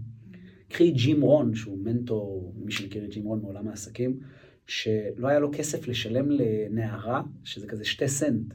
[0.69, 4.19] קחי ג'ים רון, שהוא מנטור, מי שמכיר את ג'ים רון מעולם העסקים,
[4.67, 8.53] שלא היה לו כסף לשלם לנערה, שזה כזה שתי סנט.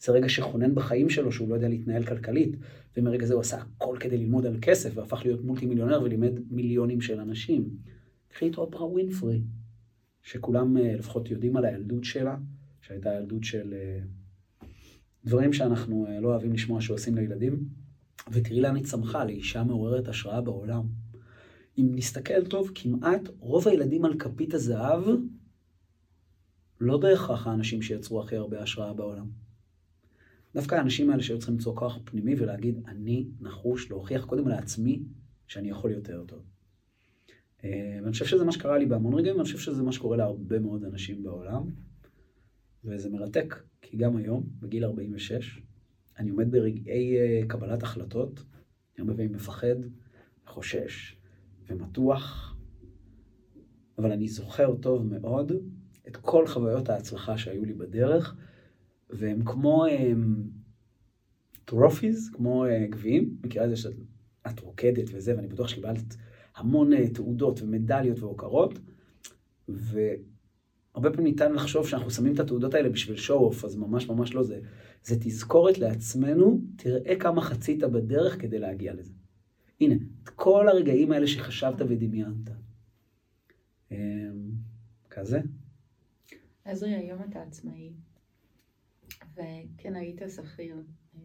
[0.00, 2.56] זה רגע שכונן בחיים שלו שהוא לא יודע להתנהל כלכלית,
[2.96, 7.00] ומרגע זה הוא עשה הכל כדי ללמוד על כסף, והפך להיות מולטי מיליונר ולימד מיליונים
[7.00, 7.68] של אנשים.
[8.28, 9.40] קחי את אופרה ווינפרי,
[10.22, 12.36] שכולם אה, לפחות יודעים על הילדות שלה,
[12.80, 14.00] שהייתה ילדות של אה,
[15.24, 17.68] דברים שאנחנו אה, לא אוהבים לשמוע שעושים לילדים,
[18.32, 20.86] ותראי לאן היא צמחה, לאישה מעוררת השראה בעולם.
[21.78, 25.02] אם נסתכל טוב, כמעט רוב הילדים על כפית הזהב
[26.80, 29.47] לא בהכרח האנשים שיצרו הכי הרבה השראה בעולם.
[30.58, 35.02] דווקא האנשים האלה שהיו צריכים למצוא כוח פנימי ולהגיד, אני נחוש להוכיח קודם לעצמי
[35.46, 36.42] שאני יכול יותר טוב.
[37.64, 40.58] אה, ואני חושב שזה מה שקרה לי בהמון רגעים, ואני חושב שזה מה שקורה להרבה
[40.58, 41.62] מאוד אנשים בעולם.
[42.84, 45.62] וזה מרתק, כי גם היום, בגיל 46,
[46.18, 49.76] אני עומד ברגעי אה, קבלת החלטות, אני הרבה פעמים מפחד,
[50.46, 51.16] חושש
[51.66, 52.56] ומתוח,
[53.98, 55.52] אבל אני זוכר טוב מאוד
[56.08, 58.36] את כל חוויות ההצלחה שהיו לי בדרך,
[59.10, 59.84] והם כמו
[61.64, 66.16] טרופיז, כמו uh, גביעים, מכירה את זה שאת רוקדת וזה, ואני בטוח שקיבלת
[66.56, 68.78] המון uh, תעודות ומדליות והוקרות,
[69.68, 74.42] והרבה פעמים ניתן לחשוב שאנחנו שמים את התעודות האלה בשביל show-off, אז ממש ממש לא
[74.42, 74.60] זה.
[75.04, 79.12] זה תזכורת לעצמנו, תראה כמה חצית בדרך כדי להגיע לזה.
[79.80, 82.50] הנה, את כל הרגעים האלה שחשבת ודמיינת.
[83.90, 83.96] אמ,
[85.10, 85.40] כזה.
[86.64, 87.92] עזרי, היום אתה עצמאי,
[89.32, 90.82] וכן היית שכיר,
[91.14, 91.20] אה,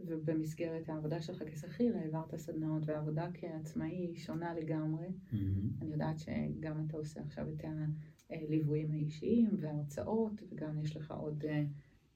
[0.00, 5.06] ובמסגרת העבודה שלך כשכיר העברת סדנאות, והעבודה כעצמאי היא שונה לגמרי.
[5.06, 5.36] Mm-hmm.
[5.82, 7.64] אני יודעת שגם אתה עושה עכשיו את
[8.30, 11.64] הליוויים האישיים וההרצאות, וגם יש לך עוד אה,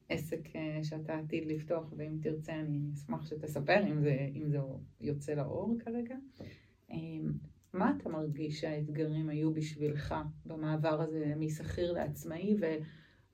[0.09, 4.59] עסק אה, שאתה עתיד לפתוח, ואם תרצה אני אשמח שתספר אם זה, אם זה
[5.01, 6.17] יוצא לאור כרגע.
[7.77, 10.15] מה אתה מרגיש שהאתגרים היו בשבילך
[10.47, 12.65] במעבר הזה משכיר לעצמאי, ו,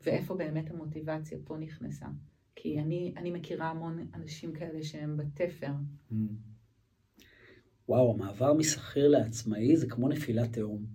[0.02, 2.06] ואיפה באמת המוטיבציה פה נכנסה?
[2.54, 5.72] כי אני, אני מכירה המון אנשים כאלה שהם בתפר.
[6.12, 6.14] Mm.
[7.88, 10.86] וואו, המעבר משכיר לעצמאי זה כמו נפילת תהום.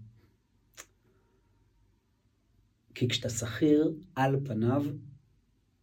[2.96, 4.86] כי כשאתה שכיר, על פניו,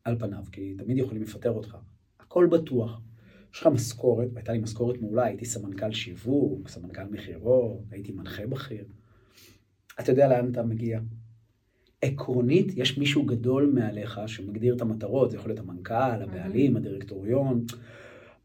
[0.04, 1.76] על פניו, כי תמיד יכולים לפטר אותך,
[2.20, 3.00] הכל בטוח.
[3.54, 8.84] יש לך משכורת, והייתה לי משכורת מעולה, הייתי סמנכ"ל שיווק, סמנכ"ל מכירות, הייתי מנחה בכיר.
[10.00, 11.00] אתה יודע לאן אתה מגיע.
[12.02, 17.64] עקרונית, יש מישהו גדול מעליך שמגדיר את המטרות, זה יכול להיות המנכ"ל, הבעלים, הדירקטוריון,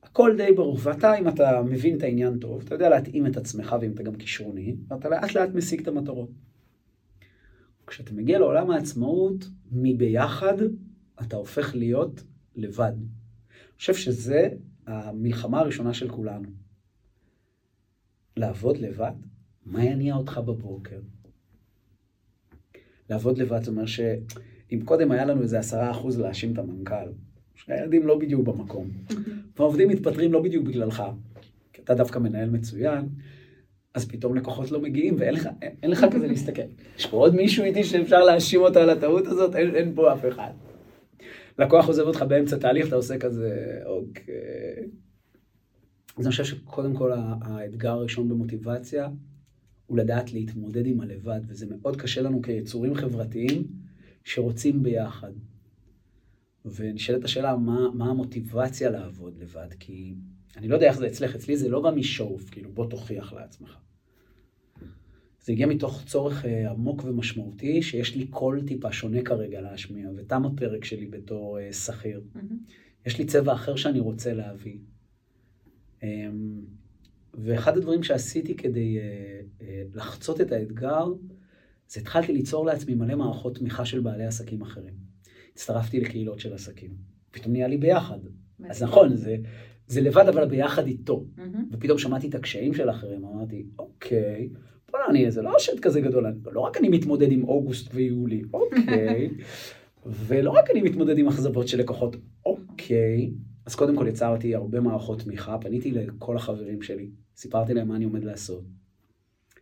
[0.04, 0.78] הכל די ברור.
[0.84, 4.16] ואתה, אם אתה מבין את העניין טוב, אתה יודע להתאים את עצמך, ואם אתה גם
[4.16, 6.30] כישרוני, ואתה לאט לאט משיג את המטרות.
[7.88, 10.58] כשאתה מגיע לעולם העצמאות, מביחד
[11.22, 12.24] אתה הופך להיות
[12.56, 12.92] לבד.
[12.96, 14.50] אני חושב שזה
[14.88, 16.50] המלחמה הראשונה של כולנו.
[18.38, 19.12] לעבוד לבד?
[19.66, 21.00] מה יניע אותך בבוקר?
[23.10, 27.10] לעבוד לבד זה אומר שאם קודם היה לנו איזה עשרה אחוז להאשים את המנכ"ל,
[27.56, 28.88] שהילדים לא בדיוק במקום,
[29.58, 31.04] והעובדים מתפטרים לא בדיוק בגללך,
[31.74, 33.06] כי אתה דווקא מנהל מצוין,
[33.94, 36.62] אז פתאום לקוחות לא מגיעים ואין לך, אין, אין לך כזה להסתכל.
[36.98, 39.56] יש פה עוד מישהו איתי שאפשר להאשים אותו על הטעות הזאת?
[39.56, 40.52] אין, אין פה אף אחד.
[41.60, 44.34] לקוח עוזב אותך באמצע תהליך, אתה עושה כזה, אוקיי.
[46.18, 49.10] אז אני חושב שקודם כל האתגר הראשון במוטיבציה
[49.90, 53.68] הוא לדעת להתמודד עם הלבד, וזה מאוד קשה לנו כיצורים חברתיים
[54.24, 55.32] שרוצים ביחד.
[56.66, 59.68] ונשאלת השאלה, מה, מה המוטיבציה לעבוד לבד?
[59.80, 60.16] כי
[60.58, 63.78] אני לא יודע איך זה אצלך, אצלי זה לא בא משואוף, כאילו בוא תוכיח לעצמך.
[65.42, 70.46] זה הגיע מתוך צורך אה, עמוק ומשמעותי, שיש לי קול טיפה שונה כרגע להשמיע, ותם
[70.46, 72.22] הפרק שלי בתור אה, שכיר.
[72.36, 72.54] Mm-hmm.
[73.06, 74.78] יש לי צבע אחר שאני רוצה להביא.
[77.44, 81.06] ואחד הדברים שעשיתי כדי אה, אה, לחצות את האתגר,
[81.90, 84.94] אז התחלתי ליצור לעצמי מלא מערכות תמיכה של בעלי עסקים אחרים.
[85.54, 86.92] הצטרפתי לקהילות של עסקים.
[87.32, 88.20] פתאום נהיה לי ביחד.
[88.70, 89.36] אז נכון, זה,
[89.88, 91.26] זה לבד, אבל ביחד איתו.
[91.72, 94.50] ופתאום שמעתי את הקשיים של האחרים, אמרתי, אוקיי,
[94.92, 99.30] בוא'נה, אני איזה לא שד כזה גדול, לא רק אני מתמודד עם אוגוסט ויולי, אוקיי,
[100.28, 103.32] ולא רק אני מתמודד עם אכזבות של לקוחות, אוקיי.
[103.66, 108.06] אז קודם כל יצרתי הרבה מערכות תמיכה, פניתי לכל החברים שלי, סיפרתי להם מה אני
[108.06, 108.64] עומד לעשות.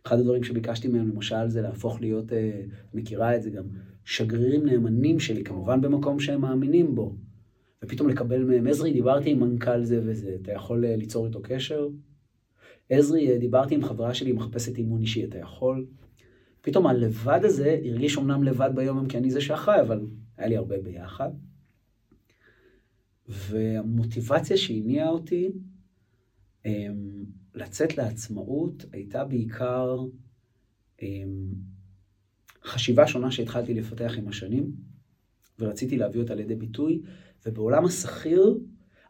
[0.06, 2.62] אחד הדברים שביקשתי מהם למשל זה להפוך להיות, אה,
[2.94, 3.64] מכירה את זה גם,
[4.04, 7.14] שגרירים נאמנים שלי, כמובן במקום שהם מאמינים בו.
[7.82, 11.88] ופתאום לקבל מהם, עזרי, דיברתי עם מנכ"ל זה וזה, אתה יכול אה, ליצור איתו קשר?
[12.90, 15.86] עזרי, אה, דיברתי עם חברה שלי, מחפשת אימון אישי, אתה יכול?
[16.60, 20.80] פתאום הלבד הזה הרגיש אומנם לבד ביום כי אני זה שאחראי, אבל היה לי הרבה
[20.80, 21.30] ביחד.
[23.28, 25.52] והמוטיבציה שהניעה אותי
[26.66, 27.24] אמ,
[27.58, 29.96] לצאת לעצמאות הייתה בעיקר
[31.02, 31.52] אמ,
[32.64, 34.72] חשיבה שונה שהתחלתי לפתח עם השנים,
[35.58, 37.02] ורציתי להביא אותה לידי ביטוי,
[37.46, 38.58] ובעולם השכיר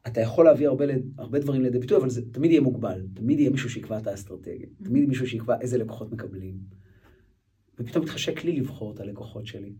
[0.06, 0.84] אתה יכול להביא הרבה,
[1.18, 3.06] הרבה דברים לידי ביטוי, אבל זה תמיד יהיה מוגבל.
[3.14, 4.66] תמיד יהיה מישהו שיקבע את האסטרטגיה.
[4.66, 4.84] Mm-hmm.
[4.84, 6.58] תמיד מישהו שיקבע איזה לקוחות מקבלים.
[7.78, 9.74] ופתאום מתחשק לי לבחור את הלקוחות שלי,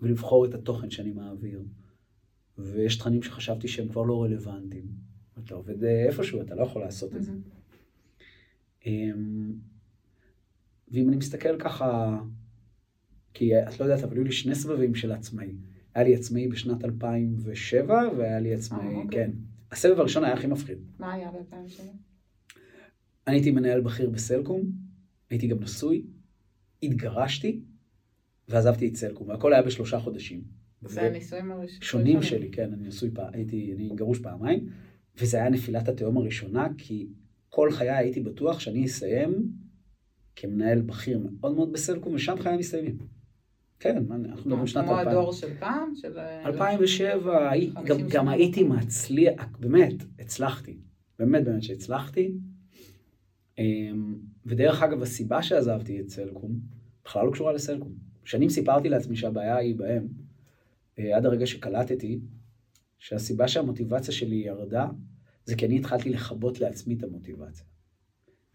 [0.00, 1.62] ולבחור את התוכן שאני מעביר.
[2.58, 4.86] ויש תכנים שחשבתי שהם כבר לא רלוונטיים.
[5.44, 7.16] אתה עובד איפשהו, אתה לא יכול לעשות mm-hmm.
[7.16, 7.32] את זה.
[8.86, 9.52] אמ,
[10.92, 12.18] ואם אני מסתכל ככה,
[13.34, 15.54] כי את לא יודעת, אבל היו לי שני סבבים של עצמאי.
[15.94, 19.10] היה לי עצמאי בשנת 2007, והיה לי עצמאי, oh, okay.
[19.10, 19.30] כן.
[19.70, 20.78] הסבב הראשון היה הכי מפחיד.
[20.98, 21.82] מה היה ב-2007?
[23.26, 24.62] אני הייתי מנהל בכיר בסלקום,
[25.30, 26.06] הייתי גם נשוי,
[26.82, 27.60] התגרשתי,
[28.48, 30.42] ועזבתי את סלקום, והכל היה בשלושה חודשים.
[30.82, 31.82] זה הנישואים הראשונים.
[31.82, 34.68] שונים שלי, כן, אני נשוי פעם, הייתי, אני גרוש פעמיים,
[35.16, 37.08] וזה היה נפילת התהום הראשונה, כי
[37.56, 39.50] כל חיי הייתי בטוח שאני אסיים
[40.36, 42.98] כמנהל בכיר מאוד מאוד בסלקום, ושם חיי מסתיימים.
[43.80, 45.02] כן, אנחנו מדברים שנת 2000.
[45.02, 45.92] כמו הדור של פעם?
[45.94, 46.18] של...
[46.18, 47.52] 2007,
[47.84, 50.78] גם, גם הייתי מצליח, באמת, הצלחתי.
[51.18, 52.32] באמת באמת שהצלחתי.
[53.58, 54.14] אמ,
[54.46, 56.60] ודרך אגב, הסיבה שעזבתי את סלקום,
[57.04, 57.92] בכלל לא קשורה לסלקום.
[58.24, 60.08] שנים סיפרתי לעצמי שהבעיה היא בהם,
[60.98, 62.20] אה, עד הרגע שקלטתי,
[62.98, 64.86] שהסיבה שהמוטיבציה שלי ירדה,
[65.46, 67.64] זה כי אני התחלתי לכבות לעצמי את המוטיבציה.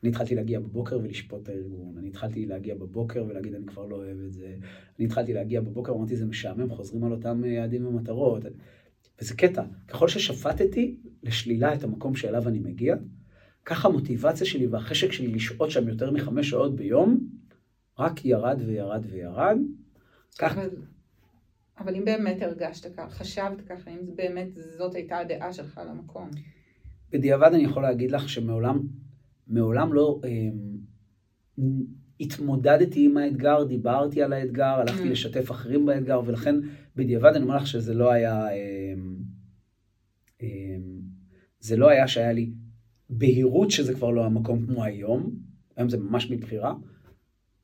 [0.03, 3.95] אני התחלתי להגיע בבוקר ולשפוט את הארגון, אני התחלתי להגיע בבוקר ולהגיד אני כבר לא
[3.95, 4.55] אוהב את זה,
[4.99, 8.43] אני התחלתי להגיע בבוקר, אמרתי זה משעמם, חוזרים על אותם יעדים ומטרות,
[9.21, 12.95] וזה קטע, ככל ששפטתי לשלילה את המקום שאליו אני מגיע,
[13.65, 17.29] ככה המוטיבציה שלי והחשק שלי לשהות שם יותר מחמש שעות ביום,
[17.99, 19.57] רק ירד וירד וירד.
[20.39, 20.57] כך...
[20.57, 20.69] אבל,
[21.79, 26.29] אבל אם באמת הרגשת ככה, חשבת ככה, אם באמת זאת הייתה הדעה שלך על המקום.
[27.11, 28.79] בדיעבד אני יכול להגיד לך שמעולם
[29.47, 30.49] מעולם לא אה,
[32.19, 35.11] התמודדתי עם האתגר, דיברתי על האתגר, הלכתי mm.
[35.11, 36.55] לשתף אחרים באתגר, ולכן
[36.95, 38.93] בדיעבד אני אומר לך שזה לא היה, אה,
[40.41, 40.47] אה,
[41.59, 42.51] זה לא היה שהיה לי
[43.09, 45.35] בהירות שזה כבר לא המקום כמו היום,
[45.77, 46.73] היום זה ממש מבחירה,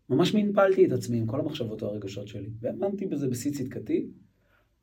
[0.09, 4.07] ממש מנפלתי את עצמי עם כל המחשבות והרגשות שלי, והאמנתי בזה בשיא צדקתי.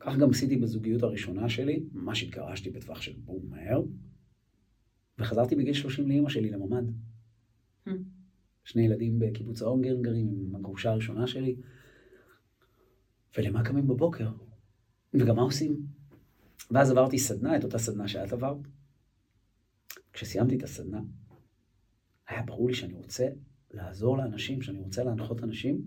[0.01, 3.83] כך גם עשיתי בזוגיות הראשונה שלי, ממש התגרשתי בטווח של בום מהר.
[5.19, 6.85] וחזרתי בגיל 30 לאימא שלי לממ"ד.
[7.89, 7.91] Hmm.
[8.65, 11.57] שני ילדים בקיבוץ האונגר גרים עם הגרושה הראשונה שלי.
[13.39, 14.31] ולמה קמים בבוקר?
[15.15, 15.87] וגם מה עושים?
[16.71, 18.59] ואז עברתי סדנה, את אותה סדנה שאת עברת.
[20.13, 21.01] כשסיימתי את הסדנה,
[22.29, 23.29] היה ברור לי שאני רוצה
[23.71, 25.83] לעזור לאנשים, שאני רוצה להנחות אנשים,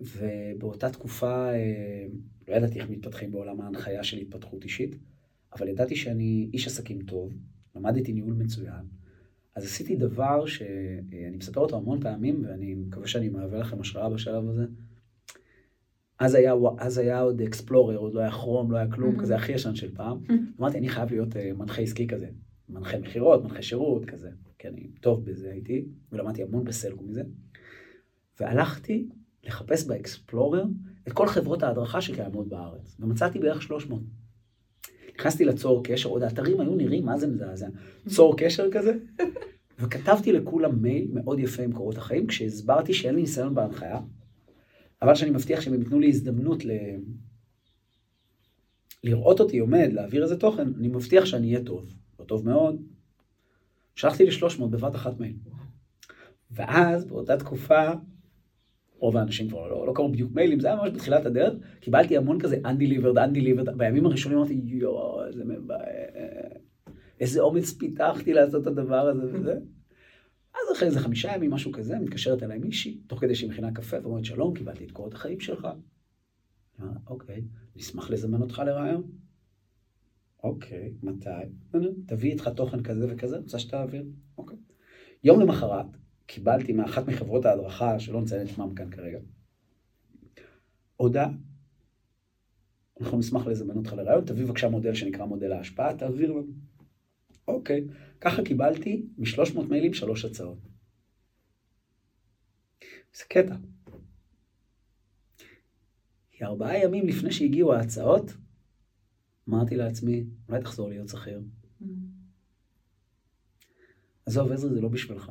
[0.00, 2.06] ובאותה תקופה אה,
[2.48, 4.96] לא ידעתי איך מתפתחים בעולם ההנחיה של התפתחות אישית,
[5.52, 7.32] אבל ידעתי שאני איש עסקים טוב,
[7.76, 8.84] למדתי ניהול מצוין.
[9.56, 14.48] אז עשיתי דבר שאני מספר אותו המון פעמים, ואני מקווה שאני מהווה לכם השראה בשלב
[14.48, 14.66] הזה.
[16.18, 19.20] אז היה, אז היה עוד אקספלורר, עוד לא היה כרום, לא היה כלום, mm-hmm.
[19.20, 20.18] כזה הכי ישן של פעם.
[20.26, 20.60] Mm-hmm.
[20.60, 22.28] אמרתי, אני חייב להיות uh, מנחה עסקי כזה,
[22.68, 27.22] מנחה מכירות, מנחה שירות, כזה, כי אני טוב בזה הייתי, ולמדתי המון בסלקום מזה.
[28.40, 29.08] והלכתי
[29.44, 30.64] לחפש באקספלורר
[31.08, 34.02] את כל חברות ההדרכה שקיימות בארץ, ומצאתי בערך 300.
[35.20, 37.68] נכנסתי לצור קשר, עוד האתרים היו נראים, מה זה מזעזע?
[38.08, 38.92] צור קשר כזה?
[39.80, 44.00] וכתבתי לכולם מייל מאוד יפה עם קורות החיים, כשהסברתי שאין לי ניסיון בהנחיה,
[45.02, 46.70] אבל שאני מבטיח שהם ייתנו לי הזדמנות ל...
[49.04, 52.82] לראות אותי עומד, להעביר איזה תוכן, אני מבטיח שאני אהיה טוב, לא טוב מאוד.
[53.94, 55.36] שלחתי ל-300 בבת אחת מייל.
[56.50, 57.90] ואז, באותה תקופה,
[59.00, 62.40] רוב האנשים כבר לא, לא קראו בדיוק מיילים, זה היה ממש בתחילת הדרך, קיבלתי המון
[62.40, 65.80] כזה undelivered, undelivered, בימים הראשונים אמרתי, יואו, איזה מבאס,
[67.20, 69.58] איזה אומץ פיתחתי לעשות את הדבר הזה וזה.
[70.54, 73.96] אז אחרי איזה חמישה ימים, משהו כזה, מתקשרת אליי מישהי, תוך כדי שהיא מכינה קפה,
[74.02, 75.68] ואומרת, שלום, קיבלתי את קורות החיים שלך.
[77.06, 77.44] אוקיי,
[77.76, 79.02] נשמח לזמן אותך לרעיון.
[80.42, 81.28] אוקיי, מתי?
[82.06, 84.04] תביא איתך תוכן כזה וכזה, רוצה שתעביר?
[84.38, 84.56] אוקיי.
[85.24, 85.86] יום למחרת,
[86.30, 89.18] קיבלתי מאחת מחברות ההדרכה, שלא נציין את שמם כאן כרגע,
[90.96, 91.30] הודעה.
[93.00, 96.52] אנחנו נשמח לזמן אותך לרעיון, תביא בבקשה מודל שנקרא מודל ההשפעה, תעביר לנו.
[97.48, 97.84] אוקיי,
[98.20, 100.58] ככה קיבלתי מ-300 מיילים שלוש הצעות.
[103.14, 103.54] זה קטע.
[106.30, 108.32] כי ארבעה ימים לפני שהגיעו ההצעות,
[109.48, 111.40] אמרתי לעצמי, אולי תחזור להיות שכיר.
[111.82, 111.86] Mm-hmm.
[114.26, 115.30] עזוב, עזרי, זה לא בשבילך.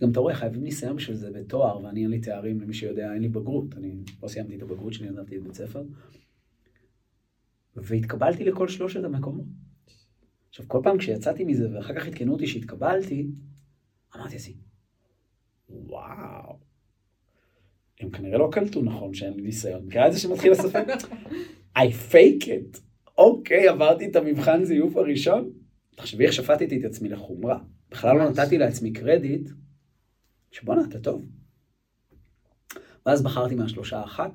[0.00, 3.22] גם אתה רואה, חייבים ניסיון בשביל זה בתואר, ואני אין לי תארים, למי שיודע, אין
[3.22, 3.74] לי בגרות.
[3.76, 5.82] אני לא סיימתי את הבגרות שלי, ידעתי את בית ספר.
[7.76, 9.46] והתקבלתי לכל שלושת המקומות.
[10.48, 13.26] עכשיו, כל פעם כשיצאתי מזה, ואחר כך עדכנו אותי שהתקבלתי,
[14.16, 14.54] אמרתי לעצמי,
[15.68, 16.58] וואו,
[18.00, 19.86] הם כנראה לא קלטו נכון שאין לי ניסיון.
[19.86, 20.86] מכירה את זה שמתחיל לספק?
[21.78, 22.80] I fake it.
[23.18, 25.50] אוקיי, עברתי את המבחן זיוף הראשון.
[25.96, 27.58] תחשבי איך שפטתי את עצמי לחומרה.
[27.90, 29.50] בכלל לא נתתי לעצמי קרדיט,
[30.50, 31.26] שבואנה, אתה טוב.
[33.06, 34.32] ואז בחרתי מהשלושה אחת,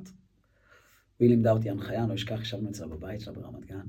[1.20, 3.88] והיא לימדה אותי הנחיה, לא אשכח, ישבנו אצלה בבית שלה ברמת גן,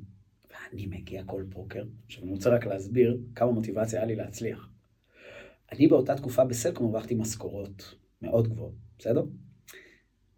[0.50, 1.84] ואני מגיע כל פוקר.
[2.06, 4.68] עכשיו, אני רוצה רק להסביר כמה מוטיבציה היה לי להצליח.
[5.72, 9.24] אני באותה תקופה בסלקום הרווחתי משכורות מאוד גבוהות, בסדר?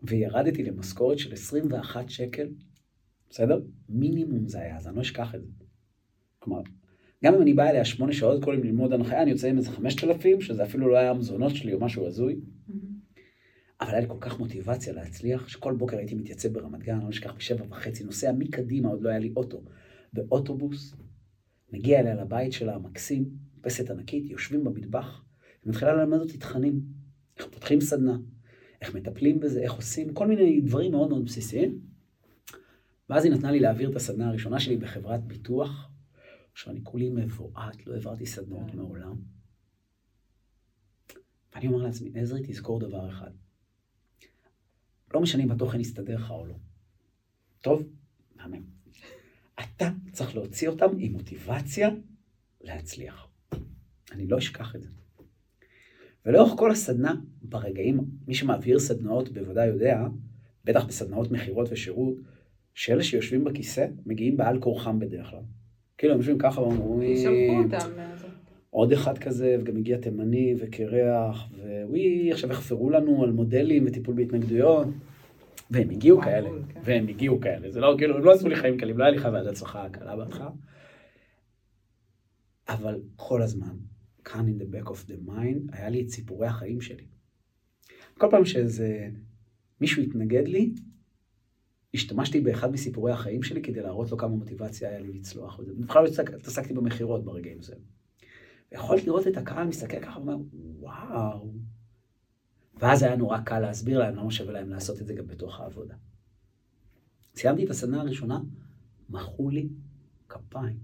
[0.02, 2.48] וירדתי למשכורת של 21 שקל,
[3.30, 3.60] בסדר?
[3.88, 5.52] מינימום זה היה, אז אני לא אשכח את זה.
[6.38, 6.62] כלומר,
[7.24, 10.04] גם אם אני בא אליה שמונה שעות יום ללמוד הנחיה, אני יוצא עם איזה חמשת
[10.04, 12.34] אלפים, שזה אפילו לא היה המזונות שלי או משהו הזוי.
[12.34, 12.72] Mm-hmm.
[13.80, 17.34] אבל היה לי כל כך מוטיבציה להצליח, שכל בוקר הייתי מתייצב ברמת גן, לא נשכח
[17.34, 19.62] בשבע וחצי, נוסע מקדימה, עוד לא היה לי אוטו,
[20.12, 20.94] באוטובוס,
[21.72, 23.24] מגיע אליה לבית שלה המקסים,
[23.60, 25.24] פסת ענקית, יושבים במטבח,
[25.64, 26.80] היא מתחילה ללמד אותי תכנים,
[27.38, 28.18] איך פותחים סדנה,
[28.80, 31.78] איך מטפלים בזה, איך עושים, כל מיני דברים מאוד מאוד בסיסיים.
[33.10, 35.90] ואז היא נתנה לי להעביר את הסדנה הראשונה שלי בחברת ביטוח,
[36.54, 38.76] עכשיו, אני כולי מבועת, לא העברתי סדנאות כן.
[38.76, 39.16] מעולם.
[41.54, 43.30] ואני אומר לעצמי, עזרי, תזכור דבר אחד.
[45.14, 46.54] לא משנה אם התוכן יסתדר לך או לא.
[47.60, 47.82] טוב,
[48.36, 48.62] מהמם.
[49.60, 51.88] אתה צריך להוציא אותם עם מוטיבציה
[52.60, 53.28] להצליח.
[54.12, 54.88] אני לא אשכח את זה.
[56.26, 59.98] ולאורך כל הסדנה, ברגעים, מי שמעביר סדנאות בוודאי יודע,
[60.64, 62.14] בטח בסדנאות מכירות ושירות,
[62.74, 65.42] שאלה שיושבים בכיסא מגיעים בעל כורחם בדרך כלל.
[65.98, 67.16] כאילו, הם יושבים ככה ואומרים...
[67.16, 67.90] שלחו אותם.
[68.70, 74.86] עוד אחד כזה, וגם הגיע תימני וקרח, וווי, עכשיו יחפרו לנו על מודלים וטיפול בהתנגדויות.
[75.70, 76.80] והם הגיעו כאלה, כן.
[76.84, 77.70] והם הגיעו כאלה.
[77.70, 80.16] זה לא, כאילו, הם לא עשו לי חיים קלים, לא היה לי חוויית הצלחה קלה
[80.16, 80.50] בהתחלה.
[82.68, 83.76] אבל כל הזמן,
[84.24, 87.04] כאן in the back of the mind, היה לי את סיפורי החיים שלי.
[88.18, 89.08] כל פעם שאיזה
[89.80, 90.74] מישהו התנגד לי,
[91.94, 95.60] השתמשתי באחד מסיפורי החיים שלי כדי להראות לו כמה מוטיבציה היה לי לצלוח.
[95.78, 97.74] בכלל לא התעסקתי במכירות ברגעים זה.
[98.72, 100.36] ויכולתי לראות את הקהל מסתכל ככה ואומר,
[100.78, 101.52] וואו.
[102.74, 105.94] ואז היה נורא קל להסביר להם למה שווה להם לעשות את זה גם בתוך העבודה.
[107.34, 108.40] סיימתי את הסדנה הראשונה,
[109.08, 109.68] מחאו לי
[110.28, 110.78] כפיים.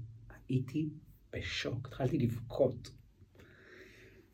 [0.49, 0.89] הייתי
[1.33, 2.91] בשוק, התחלתי לבכות.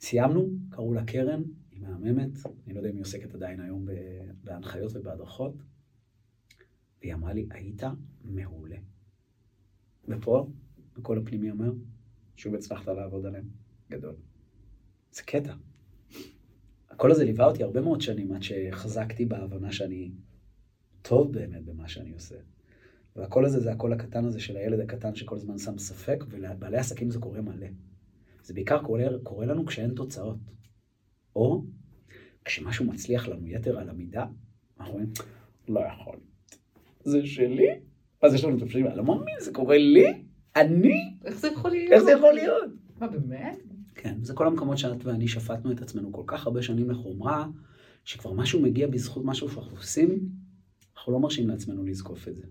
[0.00, 2.30] סיימנו, קראו לה קרן, היא מהממת,
[2.66, 3.86] אני לא יודע אם היא עוסקת עדיין היום
[4.44, 5.54] בהנחיות ובהדרכות.
[7.00, 7.82] והיא אמרה לי, היית
[8.24, 8.76] מעולה.
[10.08, 10.50] ופה,
[10.96, 11.72] הקול הפנימי אומר,
[12.36, 13.48] שוב הצלחת לעבוד עליהם.
[13.90, 14.14] גדול.
[15.12, 15.54] זה קטע.
[16.90, 20.10] הקול הזה ליווה אותי הרבה מאוד שנים עד שחזקתי בהבנה שאני
[21.02, 22.36] טוב באמת במה שאני עושה.
[23.16, 27.10] והקול הזה זה הקול הקטן הזה של הילד הקטן שכל הזמן שם ספק, ולבעלי עסקים
[27.10, 27.66] זה קורה מלא.
[28.42, 30.38] זה בעיקר קורה, קורה לנו כשאין תוצאות.
[31.36, 31.64] או
[32.44, 34.26] כשמשהו מצליח לנו יתר על המידה,
[34.80, 35.12] אנחנו אומרים,
[35.68, 36.16] לא יכול.
[37.06, 37.66] זה שלי?
[38.22, 40.06] אז יש לנו את הפשעים, אני לא מאמין, זה קורה לי?
[40.56, 41.16] אני?
[41.24, 41.92] איך זה יכול להיות?
[41.92, 42.70] איך זה יכול להיות?
[43.00, 43.58] מה, באמת?
[43.94, 47.46] כן, זה כל המקומות שאת ואני שפטנו את עצמנו כל כך הרבה שנים לחומרה,
[48.04, 50.28] שכבר משהו מגיע בזכות משהו שאנחנו עושים,
[50.96, 52.46] אנחנו לא מרשים לעצמנו לזקוף את זה.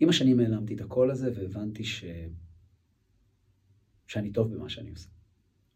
[0.00, 2.04] עם השנים העלמתי את הקול הזה והבנתי ש...
[4.06, 5.08] שאני טוב במה שאני עושה.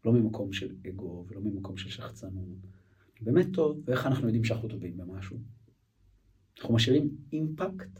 [0.05, 2.67] לא ממקום של אגו ולא ממקום של שחצנות.
[3.21, 5.37] באמת טוב, ואיך אנחנו יודעים שאנחנו טובים במשהו?
[6.57, 7.99] אנחנו משאירים אימפקט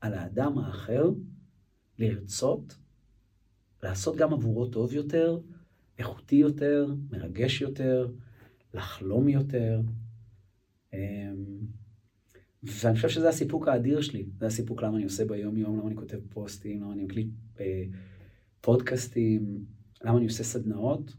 [0.00, 1.10] על האדם האחר
[1.98, 2.76] לרצות
[3.82, 5.40] לעשות גם עבורו טוב יותר,
[5.98, 8.08] איכותי יותר, מרגש יותר,
[8.74, 9.80] לחלום יותר.
[10.92, 10.98] אמ,
[12.62, 16.18] ואני חושב שזה הסיפוק האדיר שלי, זה הסיפוק למה אני עושה ביום-יום, למה אני כותב
[16.28, 17.28] פוסטים, למה אני מקליט
[17.60, 17.84] אה,
[18.60, 19.64] פודקאסטים,
[20.04, 21.14] למה אני עושה סדנאות.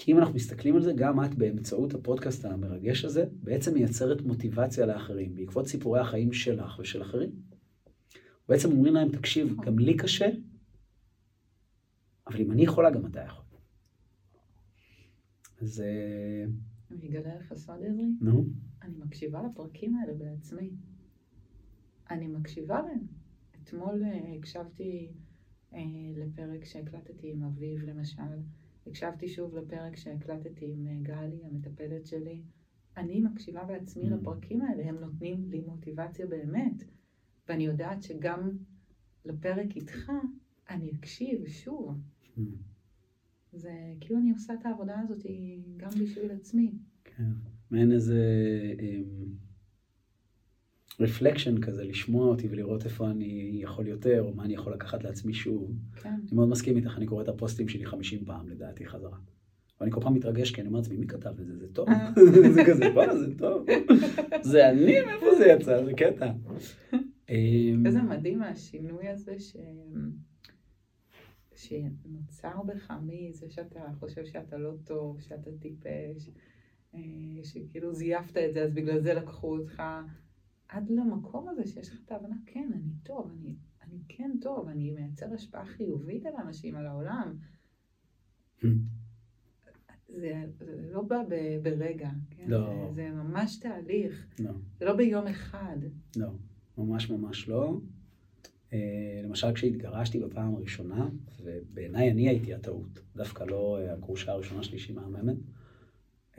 [0.00, 4.86] כי אם אנחנו מסתכלים על זה, גם את באמצעות הפודקאסט המרגש הזה, בעצם מייצרת מוטיבציה
[4.86, 7.30] לאחרים, בעקבות סיפורי החיים שלך ושל אחרים.
[8.48, 10.28] בעצם אומרים להם, תקשיב, גם לי קשה,
[12.26, 13.44] אבל אם אני יכולה, גם אתה יכול.
[15.60, 15.80] אז...
[15.80, 16.44] אה,
[16.90, 18.08] אני אגלה לך סוד עזרי?
[18.20, 18.46] נו.
[18.82, 20.70] אני מקשיבה לפרקים האלה בעצמי.
[22.10, 23.06] אני מקשיבה להם.
[23.62, 25.12] אתמול אה, הקשבתי
[25.74, 25.80] אה,
[26.16, 28.22] לפרק שהקלטתי עם אביב, למשל.
[28.88, 32.42] הקשבתי שוב לפרק שהקלטתי עם אה, גלי, המטפלת שלי.
[32.96, 34.14] אני מקשיבה בעצמי mm.
[34.14, 36.84] לפרקים האלה, הם נותנים לי מוטיבציה באמת.
[37.48, 38.50] ואני יודעת שגם
[39.24, 40.12] לפרק איתך,
[40.70, 41.98] אני אקשיב שוב.
[42.36, 42.40] Mm.
[43.52, 45.26] זה כאילו אני עושה את העבודה הזאת
[45.76, 46.72] גם בשביל עצמי.
[47.04, 47.30] כן,
[47.70, 48.22] מעין איזה
[51.00, 55.04] רפלקשן אמ, כזה, לשמוע אותי ולראות איפה אני יכול יותר, או מה אני יכול לקחת
[55.04, 55.72] לעצמי שוב.
[56.02, 56.08] כן.
[56.08, 59.18] אני מאוד מסכים איתך, אני קורא את הפוסטים שלי 50 פעם לדעתי חזרה.
[59.80, 61.56] ואני כל פעם מתרגש, כי אני אומר לעצמי, מי כתב את זה?
[61.58, 61.88] זה טוב.
[61.88, 62.10] אה.
[62.54, 63.66] זה כזה, בואנה, זה טוב.
[64.50, 65.84] זה אני, מאיפה זה יצא?
[65.84, 66.32] זה קטע.
[67.86, 69.56] איזה מדהים השינוי הזה ש...
[71.54, 76.30] שנוצר בך מזה שאתה חושב שאתה לא טוב, שאתה טיפש,
[76.94, 77.00] אה,
[77.44, 79.82] שכאילו זייפת את זה, אז בגלל זה לקחו אותך,
[80.68, 84.90] עד למקום הזה שיש לך את ההבנה, כן, אני טוב, אני, אני כן טוב, אני
[84.90, 87.36] מייצר השפעה חיובית על אנשים, על העולם.
[90.08, 92.44] זה, זה לא בא ב, ברגע, כן?
[92.48, 92.90] לא.
[92.90, 94.26] זה, זה ממש תהליך.
[94.38, 94.52] לא.
[94.78, 95.76] זה לא ביום אחד.
[96.16, 96.28] לא,
[96.78, 97.78] ממש ממש לא.
[98.72, 101.08] אה, למשל כשהתגרשתי בפעם הראשונה,
[101.42, 105.36] ובעיניי אני הייתי הטעות, דווקא לא אה, הגרושה הראשונה שלי שהיא מהממת,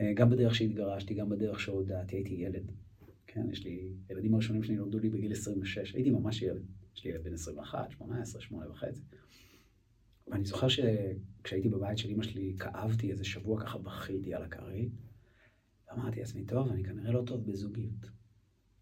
[0.00, 2.72] אה, גם בדרך שהתגרשתי, גם בדרך שהודעתי, הייתי ילד.
[3.32, 6.62] כן, יש לי, ילדים הראשונים שלי נולדו לי בגיל 26, הייתי ממש ילד.
[6.96, 9.02] יש לי ילד בן 21, 18, 8 וחצי.
[10.28, 14.92] ואני זוכר שכשהייתי בבית של אמא שלי, כאבתי איזה שבוע ככה בכיתי על הכרית,
[15.88, 18.10] ואמרתי לעצמי, טוב, אני כנראה לא טוב בזוגיות.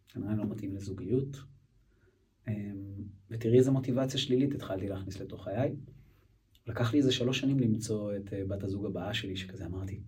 [0.09, 1.36] כנראה לא מתאים לזוגיות,
[2.49, 5.76] אמ, ותראי איזה מוטיבציה שלילית התחלתי להכניס לתוך חיי.
[6.66, 10.01] לקח לי איזה שלוש שנים למצוא את אה, בת הזוג הבאה שלי, שכזה אמרתי,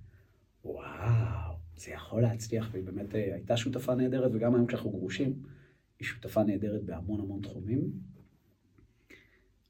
[0.64, 1.49] וואו,
[1.80, 5.42] זה יכול להצליח, והיא באמת אה, הייתה שותפה נהדרת, וגם היום כשאנחנו גרושים,
[5.98, 7.80] היא שותפה נהדרת בהמון המון תחומים.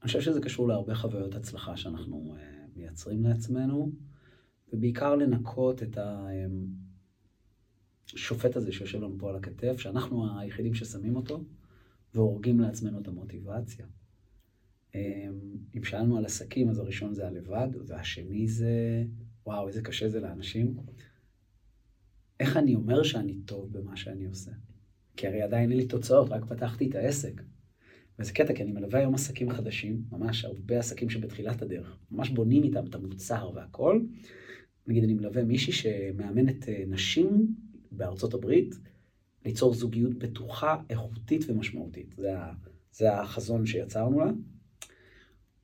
[0.01, 3.91] אני חושב שזה קשור להרבה חוויות הצלחה שאנחנו אה, מייצרים לעצמנו,
[4.73, 5.97] ובעיקר לנקות את
[8.13, 11.43] השופט הזה שיושב לנו פה על הכתף, שאנחנו היחידים ששמים אותו.
[12.13, 13.85] והורגים לעצמנו את המוטיבציה.
[14.95, 14.99] אמ,
[15.77, 19.03] אם שאלנו על עסקים, אז הראשון זה הלבד, והשני זה,
[19.45, 20.77] וואו, איזה קשה זה לאנשים.
[22.41, 24.51] איך אני אומר שאני טוב במה שאני עושה?
[25.17, 27.41] כי הרי עדיין אין לי תוצאות, רק פתחתי את העסק.
[28.19, 32.63] וזה קטע, כי אני מלווה היום עסקים חדשים, ממש הרבה עסקים שבתחילת הדרך, ממש בונים
[32.63, 34.01] איתם את המוצר והכל.
[34.87, 37.55] נגיד, אני מלווה מישהי שמאמנת אה, נשים
[37.91, 38.75] בארצות הברית,
[39.45, 42.15] ליצור זוגיות בטוחה, איכותית ומשמעותית.
[42.17, 42.35] זה,
[42.91, 44.31] זה החזון שיצרנו לה.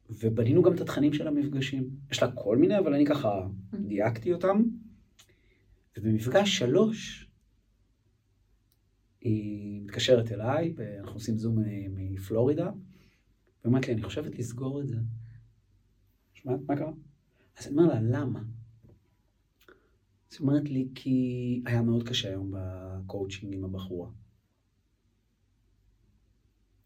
[0.09, 1.89] ובנינו גם את התכנים של המפגשים.
[2.11, 3.47] יש לה כל מיני, אבל אני ככה
[3.87, 4.63] דייקתי אותם.
[5.97, 7.29] ובמפגש שלוש,
[9.21, 11.57] היא מתקשרת אליי, ואנחנו עושים זום
[11.89, 12.71] מפלורידה,
[13.63, 14.97] ואומרת לי, אני חושבת לסגור את זה.
[16.33, 16.91] שמעת מה קרה?
[17.57, 18.39] אז אני אומר לה, למה?
[20.29, 24.09] אז היא אומרת לי, כי היה מאוד קשה היום בקואוצ'ינג עם הבחורה.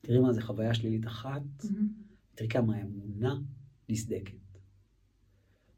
[0.01, 1.67] תראי מה זה חוויה שלילית אחת, mm-hmm.
[2.35, 3.35] תראי כמה האמונה
[3.89, 4.40] נסדקת.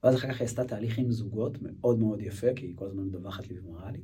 [0.04, 3.04] ואז אחר כך היא עשתה תהליך עם זוגות מאוד מאוד יפה, כי היא כל הזמן
[3.04, 4.02] מדווחת לי ומראה לי.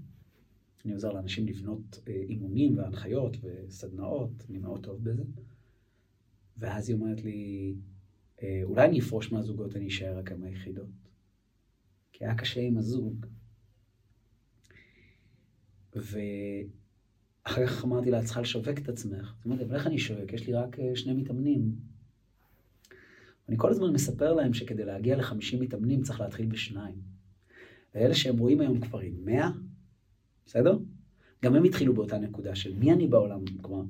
[0.86, 5.24] אני עוזר לאנשים לבנות אה, אימונים והנחיות וסדנאות, אני מאוד טוב בזה.
[6.58, 7.74] ואז היא אומרת לי,
[8.44, 10.90] אה, אולי אני אפרוש מהזוגות, אני אשאר רק עם היחידות.
[12.12, 13.26] כי היה קשה עם הזוג.
[15.96, 19.34] ואחר כך אמרתי לה, את צריכה לשווק את עצמך.
[19.38, 20.34] זאת אומרת, אבל איך אני אשווק?
[20.34, 21.76] יש לי רק אה, שני מתאמנים.
[23.50, 26.96] אני כל הזמן מספר להם שכדי להגיע ל-50 מתאמנים צריך להתחיל בשניים.
[27.96, 29.50] ואלה שהם רואים היום כבר עם 100,
[30.46, 30.78] בסדר?
[31.44, 33.40] גם הם התחילו באותה נקודה של מי אני בעולם.
[33.62, 33.84] כלומר,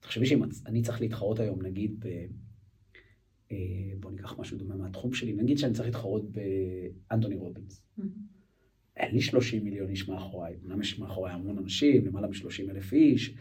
[0.00, 2.06] תחשבי שאם אני צריך להתחרות היום, נגיד, ב...
[3.52, 3.56] אה,
[4.00, 7.82] בוא ניקח משהו דומה מהתחום שלי, נגיד שאני צריך להתחרות באנטוני רובינס.
[7.98, 8.02] Mm-hmm.
[8.96, 10.56] אין לי 30 מיליון איש מאחוריי.
[10.64, 13.34] אמנם יש מאחוריי המון אנשים, למעלה מ-30 אלף איש,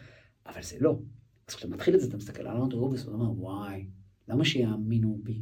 [0.45, 0.99] אבל זה לא.
[1.47, 3.85] אז כשאתה מתחיל את זה, אתה מסתכל על אנטוני רובינס ואתה אומר, וואי,
[4.27, 5.41] למה שיאמינו בי?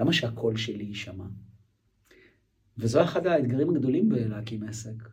[0.00, 1.24] למה שהקול שלי יישמע?
[2.78, 5.08] וזו אחד האתגרים הגדולים בלהקים עסק.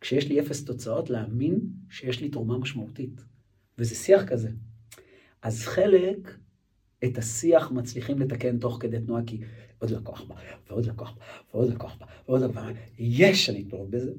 [0.00, 3.24] כשיש לי אפס תוצאות, להאמין שיש לי תרומה משמעותית.
[3.78, 4.50] וזה שיח כזה.
[5.42, 6.38] אז חלק
[7.04, 9.40] את השיח מצליחים לתקן תוך כדי תנועה, כי
[9.78, 10.34] עוד לקוח בא,
[10.68, 14.12] ועוד לקוח בא, ועוד לקוח בא, ועוד לקוח בא, יש, אני טוב בזה.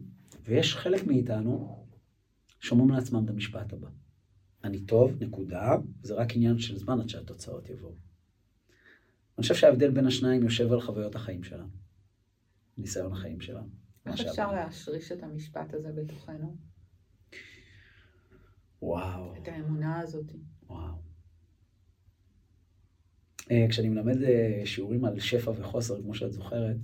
[0.44, 1.86] ויש חלק מאיתנו
[2.60, 3.88] שאומרים לעצמם את המשפט הבא.
[4.64, 8.09] אני טוב, נקודה, זה רק עניין של זמן עד שהתוצאות יבואו.
[9.40, 11.70] אני חושב שההבדל בין השניים יושב על חוויות החיים שלנו,
[12.78, 13.70] ניסיון החיים שלנו.
[14.06, 16.58] איך אפשר להשריש את המשפט הזה בתוכנו?
[18.82, 19.38] וואו.
[19.38, 20.32] את האמונה הזאת.
[20.68, 20.96] וואו.
[23.52, 26.78] אה, כשאני מלמד אה, שיעורים על שפע וחוסר, כמו שאת זוכרת,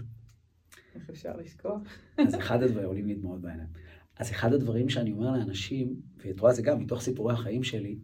[0.95, 1.81] איך אפשר לשכוח?
[2.27, 3.69] אז אחד הדברים, עולים לי דמעות בעיניים.
[4.17, 7.99] אז אחד הדברים שאני אומר לאנשים, ואת רואה זה גם מתוך סיפורי החיים שלי,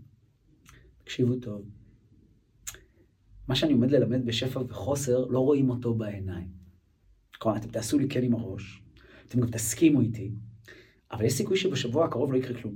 [1.03, 1.69] תקשיבו טוב,
[3.51, 6.47] מה שאני עומד ללמד בשפע וחוסר, לא רואים אותו בעיניים.
[7.39, 8.83] כלומר, אתם תעשו לי כן עם הראש,
[9.27, 10.31] אתם גם תסכימו איתי,
[11.11, 12.75] אבל יש סיכוי שבשבוע הקרוב לא יקרה כלום.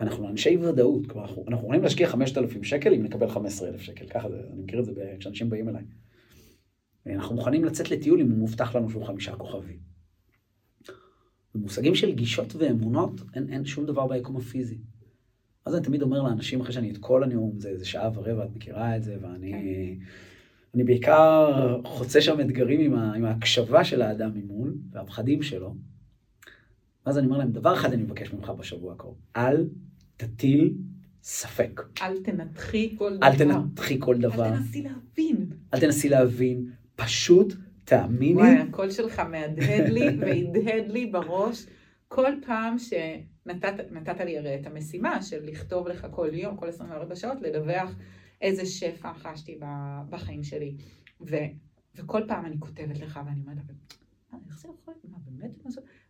[0.00, 4.30] ואנחנו אנשי ודאות, כלומר, אנחנו, אנחנו יכולים להשקיע 5,000 שקל אם נקבל 15,000 שקל, ככה
[4.30, 5.84] זה, אני מכיר את זה כשאנשים באים אליי.
[7.06, 9.78] אנחנו מוכנים לצאת לטיול אם הוא מובטח לנו שהוא חמישה כוכבים.
[11.54, 14.78] במושגים של גישות ואמונות, אין, אין שום דבר ביקום הפיזי.
[15.68, 18.56] אז אני תמיד אומר לאנשים, אחרי שאני את כל הנאום, זה, זה שעה ורבע, את
[18.56, 20.04] מכירה את זה, ואני כן.
[20.74, 25.74] אני בעיקר חוצה שם אתגרים עם, ה, עם ההקשבה של האדם ממול, והפחדים שלו.
[27.06, 29.68] ואז אני אומר להם, דבר אחד אני מבקש ממך בשבוע הקרוב, אל
[30.16, 30.74] תטיל
[31.22, 31.80] ספק.
[32.02, 33.26] אל תנתחי כל דבר.
[33.26, 34.46] אל תנתחי כל דבר.
[34.46, 35.46] אל תנסי להבין.
[35.74, 37.54] אל תנסי להבין, פשוט
[37.84, 38.34] תאמיני.
[38.34, 41.66] וואי, הקול שלך מהדהד לי והדהד לי בראש
[42.08, 47.40] כל פעם שנתת לי הרי את המשימה של לכתוב לך כל יום, כל 24 שעות,
[47.40, 47.94] לדווח
[48.40, 49.58] איזה שפע חשתי
[50.10, 50.76] בחיים שלי.
[51.20, 51.36] ו,
[51.94, 53.58] וכל פעם אני כותבת לך ואני אומרת,
[54.48, 55.04] איך זה יכול להיות?
[55.04, 55.56] מה באמת?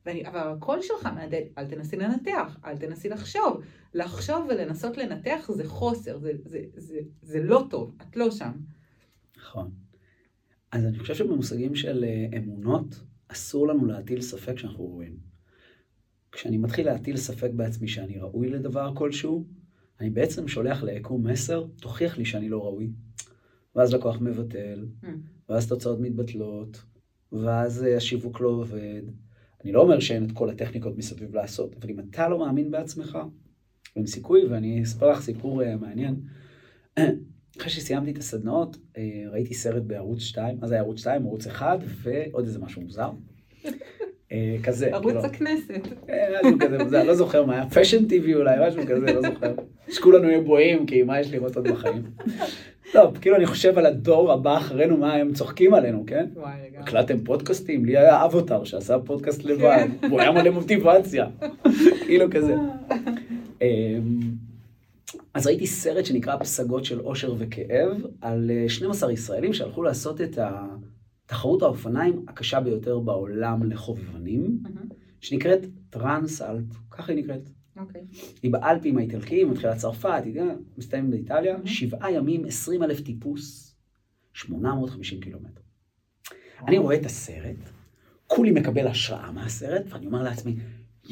[0.07, 3.63] ואני, אבל הקול שלך מהדהד, אל תנסי לנתח, אל תנסי לחשוב.
[3.95, 8.53] לחשוב ולנסות לנתח זה חוסר, זה, זה, זה, זה לא טוב, את לא שם.
[9.37, 9.71] נכון.
[10.73, 15.28] אז אני חושב שבמושגים של אה, אמונות, אסור לנו להטיל ספק שאנחנו רואים.
[16.33, 19.47] כשאני מתחיל להטיל ספק בעצמי שאני ראוי לדבר כלשהו,
[20.01, 22.91] אני בעצם שולח ליקום מסר, תוכיח לי שאני לא ראוי.
[23.77, 25.07] ואז לקוח מבטל, mm.
[25.49, 26.83] ואז תוצאות מתבטלות,
[27.33, 29.03] ואז אה, השיווק לא עובד.
[29.65, 33.19] אני לא אומר שאין את כל הטכניקות מסביב לעשות, אבל אם אתה לא מאמין בעצמך,
[33.97, 36.21] אין סיכוי, ואני אספר לך סיפור uh, מעניין.
[37.59, 38.99] אחרי שסיימתי את הסדנאות, uh,
[39.31, 43.11] ראיתי סרט בערוץ 2, אז היה ערוץ 2, ערוץ 1, ועוד איזה משהו מוזר.
[44.63, 44.95] כזה.
[44.95, 45.81] ערוץ כאילו, הכנסת.
[46.45, 49.55] משהו כזה מוזר, לא זוכר מה היה, פשן טיווי אולי, משהו כזה, לא זוכר.
[49.91, 52.03] שכולנו יהיו בואים, כי מה יש לראות עוד בחיים.
[52.93, 56.27] טוב, כאילו אני חושב על הדור הבא אחרינו, מה הם צוחקים עלינו, כן?
[56.35, 56.79] וואי, לגמרי.
[56.79, 60.11] הקלטתם פודקאסטים, לי היה אבוטר שעשה פודקאסט לבד, כן.
[60.11, 61.27] הוא היה מלא מוטיבציה,
[62.07, 62.55] כאילו כזה.
[63.63, 64.21] אמ,
[65.35, 70.39] אז ראיתי סרט שנקרא פסגות של אושר וכאב, על 12 אה, ישראלים שהלכו לעשות את
[71.29, 74.63] תחרות האופניים הקשה ביותר בעולם לחובבנים,
[75.21, 75.61] שנקראת
[75.91, 77.51] טרנס אלפ, ככה היא נקראת.
[77.77, 78.07] אוקיי.
[78.43, 80.43] היא באלפים האיטלקיים, מתחילה צרפת, היא
[80.79, 83.77] מסתיימת באיטליה, שבעה ימים, עשרים אלף טיפוס,
[84.33, 85.61] שמונה מאות חמישים קילומטר.
[86.69, 87.57] אני רואה את הסרט,
[88.27, 90.57] כולי מקבל השראה מהסרט, ואני אומר לעצמי,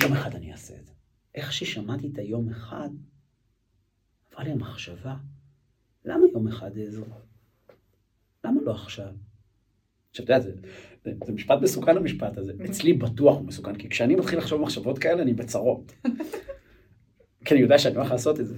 [0.03, 0.93] יום אחד אני אעשה את זה.
[1.35, 2.89] איך ששמעתי את היום אחד,
[4.31, 5.17] עברה לי המחשבה,
[6.05, 7.05] למה יום אחד עזר?
[8.45, 9.13] למה לא עכשיו?
[10.21, 10.53] עכשיו, אתה יודע, זה,
[11.05, 12.53] זה, זה משפט מסוכן המשפט הזה.
[12.65, 15.93] אצלי בטוח הוא מסוכן, כי כשאני מתחיל לחשוב מחשבות כאלה, אני בצרות.
[17.45, 18.57] כי אני יודע שאני הולך לעשות את זה.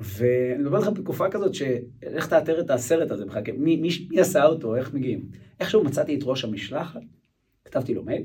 [0.00, 4.44] ואני מדבר איתך בתקופה כזאת, שאיך תאתר את הסרט הזה בכלל, מי, מי, מי עשה
[4.44, 5.28] אותו, איך מגיעים.
[5.60, 7.00] איכשהו מצאתי את ראש המשלחת,
[7.64, 8.22] כתבתי לו מייל,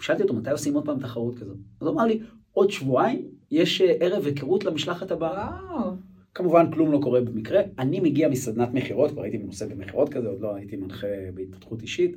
[0.00, 1.56] שאלתי אותו מתי עושים עוד פעם תחרות כזאת.
[1.80, 2.20] אז הוא אמר לי,
[2.52, 5.50] עוד שבועיים יש אה, ערב היכרות למשלחת הבאה.
[5.70, 5.92] וואו.
[6.36, 7.60] כמובן כלום לא קורה במקרה.
[7.78, 12.16] אני מגיע מסדנת מכירות, כבר הייתי מנוסה במכירות כזה, עוד לא הייתי מנחה בהתפתחות אישית.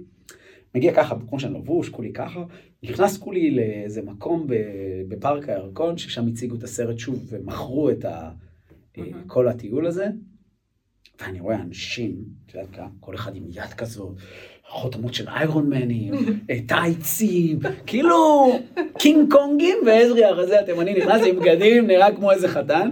[0.76, 2.44] מגיע ככה, כמו שאני לבוש, כולי ככה,
[2.84, 4.48] נכנס כולי לאיזה מקום
[5.08, 8.32] בפארק הירקון, ששם הציגו את הסרט שוב ומכרו את ה,
[8.98, 9.02] mm-hmm.
[9.28, 10.08] כל הטיול הזה,
[11.22, 12.16] ואני רואה אנשים,
[12.46, 14.16] את יודעת, כל אחד עם יד כזאת,
[14.68, 16.14] חותמות של איירון מנים,
[16.50, 18.52] אה, טייצים, כאילו
[18.98, 22.92] קינג קונגים ועזרי הרזה התימני נכנס עם בגדים, נראה כמו איזה חתן.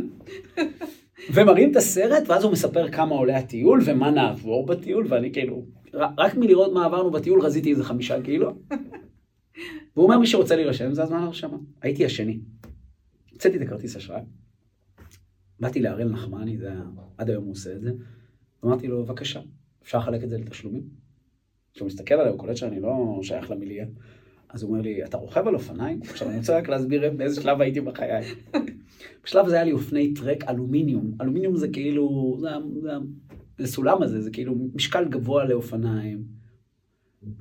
[1.34, 6.36] ומראים את הסרט, ואז הוא מספר כמה עולה הטיול ומה נעבור בטיול, ואני כאילו, רק
[6.36, 8.52] מלראות מה עברנו בטיול רזיתי איזה חמישה קילו.
[9.96, 11.58] והוא אומר, מי שרוצה להירשם, זה הזמן להרשמה.
[11.82, 12.40] הייתי השני.
[13.32, 14.22] הוצאתי את הכרטיס אשראי,
[15.60, 16.84] באתי להראל נחמני, זה היה,
[17.18, 17.92] עד היום הוא עושה את זה,
[18.66, 19.42] אמרתי לו, בבקשה,
[19.84, 20.84] אפשר לחלק את זה לתשלומים?
[21.74, 23.86] כשהוא מסתכל עליי, הוא קולט שאני לא שייך למיליה.
[24.50, 26.00] אז הוא אומר לי, אתה רוכב על אופניים?
[26.04, 28.26] עכשיו אני רוצה רק להסביר באיזה שלב הייתי בחיי.
[29.24, 31.18] בשלב הזה היה לי אופני טרק אלומיניום.
[31.22, 32.50] אלומיניום זה כאילו, זה,
[32.82, 32.92] זה,
[33.58, 36.38] זה סולם הזה, זה כאילו משקל גבוה לאופניים.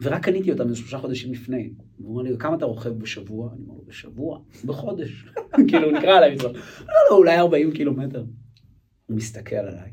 [0.02, 1.72] ורק קניתי אותם איזה שלושה חודשים לפני.
[1.96, 3.52] הוא אמר לי, כמה אתה רוכב בשבוע?
[3.52, 4.40] אני אומר בשבוע?
[4.64, 5.26] בחודש.
[5.68, 6.52] כאילו, נקרא עליי לא,
[7.10, 8.24] לא, אולי 40 קילומטר.
[9.06, 9.92] הוא מסתכל עליי,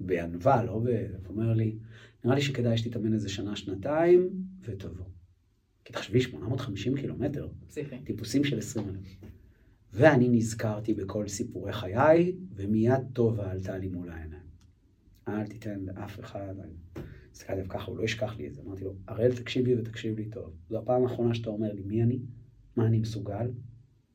[0.00, 0.86] בענווה, לא ב...
[0.86, 1.78] הוא אומר לי,
[2.24, 4.30] נראה לי שכדאי שתתאמן איזה שנה, שנתיים,
[4.62, 5.04] ותבוא.
[5.84, 7.48] כי תחשבי, 850 קילומטר.
[7.68, 7.98] פסיכי.
[8.04, 9.16] טיפוסים של 20 אלף.
[9.92, 14.48] ואני נזכרתי בכל סיפורי חיי, ומיד טובה עלתה לי מול העיניים.
[15.28, 16.54] אל תיתן לאף אחד,
[17.32, 18.62] הסתכלתי עליו ככה, הוא לא ישכח לי את זה.
[18.62, 20.52] אמרתי לו, הראל, תקשיב לי ותקשיב לי טוב.
[20.68, 22.18] זו הפעם האחרונה שאתה אומר לי מי אני,
[22.76, 23.50] מה אני מסוגל,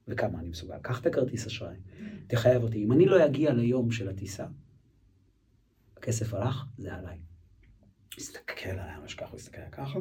[0.07, 0.77] וכמה אני מסוגל.
[0.81, 1.75] קח את הכרטיס אשראי,
[2.27, 2.83] תחייב אותי.
[2.83, 4.45] אם אני לא אגיע ליום של הטיסה,
[5.97, 7.17] הכסף הלך, זה עליי.
[8.17, 9.99] מסתכל עליי, ממש ככה, הוא הסתכל ככה,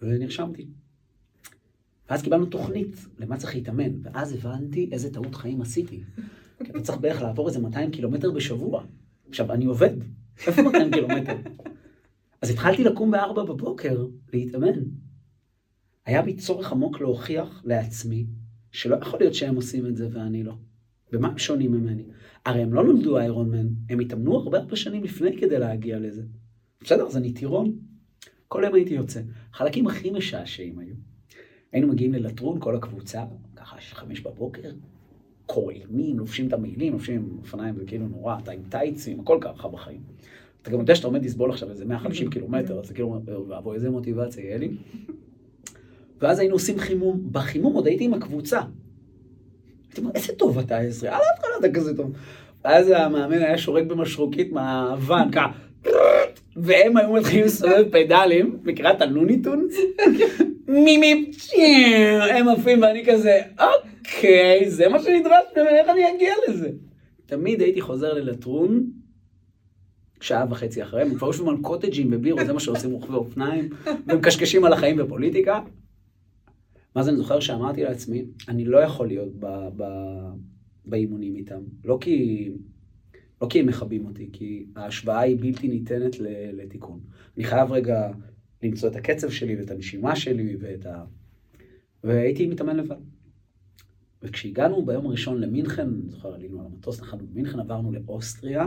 [0.00, 0.68] ונרשמתי.
[2.10, 6.02] ואז קיבלנו תוכנית למה צריך להתאמן, ואז הבנתי איזה טעות חיים עשיתי.
[6.64, 8.84] כי אתה צריך בערך לעבור איזה 200 קילומטר בשבוע.
[9.28, 9.96] עכשיו, אני עובד,
[10.46, 11.36] איפה 200 קילומטר?
[12.42, 14.80] אז התחלתי לקום ב-4 בבוקר להתאמן.
[16.06, 18.26] היה בי צורך עמוק להוכיח לעצמי
[18.70, 20.54] שלא יכול להיות שהם עושים את זה ואני לא.
[21.12, 22.04] במה הם שונים ממני?
[22.46, 26.22] הרי הם לא נולדו איירון מן, הם התאמנו הרבה הרבה שנים לפני כדי להגיע לזה.
[26.80, 27.78] בסדר, אז אני טירון.
[28.48, 29.20] כל יום הייתי יוצא.
[29.52, 30.94] החלקים הכי משעשעים היו.
[31.72, 33.22] היינו מגיעים ללטרון, כל הקבוצה,
[33.56, 34.70] ככה חמש בבוקר,
[35.46, 40.00] קוראים, לובשים את המעילים, לובשים אופניים, זה כאילו נורא, אתה עם טייצים, הכל ככה בחיים.
[40.62, 43.90] אתה גם יודע שאתה עומד לסבול עכשיו איזה 150 קילומטר, אז זה כאילו, ואבוי, איזה
[43.90, 44.70] מוטיבציה יהיה לי.
[46.20, 48.60] ואז היינו עושים חימום, בחימום עוד הייתי עם הקבוצה.
[49.86, 52.12] הייתי אומר, איזה טוב אתה עזרי, אל תתחיל אתה כזה טוב.
[52.64, 55.52] ואז המאמן היה שורק במשרוקית מהוואן, ככה,
[56.56, 59.76] והם היו מתחילים לסובב פדלים, מכירה את הלוניטונס?
[60.72, 61.32] מימי,
[62.30, 66.70] הם עפים ואני כזה, אוקיי, זה מה שנדרש ממני, איך אני אגיע לזה?
[67.26, 68.90] תמיד הייתי חוזר ללטרון,
[70.20, 73.68] שעה וחצי אחריהם, הם כבר יושבים על קוטג'ים ובירות, זה מה שעושים רוכבי אופניים,
[74.06, 75.60] ומקשקשים על החיים בפוליטיקה.
[76.96, 79.46] ואז אני זוכר שאמרתי לעצמי, אני לא יכול להיות ב,
[79.76, 79.84] ב,
[80.84, 81.60] באימונים איתם.
[81.84, 82.50] לא כי,
[83.42, 86.16] לא כי הם מכבים אותי, כי ההשוואה היא בלתי ניתנת
[86.52, 87.00] לתיקון.
[87.36, 88.10] אני חייב רגע
[88.62, 91.04] למצוא את הקצב שלי ואת הנשימה שלי ואת ה...
[92.04, 92.96] והייתי מתאמן לבד.
[94.22, 98.66] וכשהגענו ביום הראשון למינכן, אני זוכר, עלינו על המטוס, נחלנו במינכן, עברנו לאוסטריה,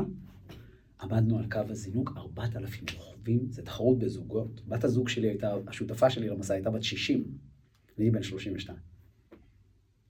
[1.02, 4.62] עמדנו על קו הזינוק, 4,000 רוכבים, זה תחרות בזוגות.
[4.68, 7.24] בת הזוג שלי הייתה, השותפה שלי למסע הייתה בת 60,
[7.98, 8.78] אני בן 32.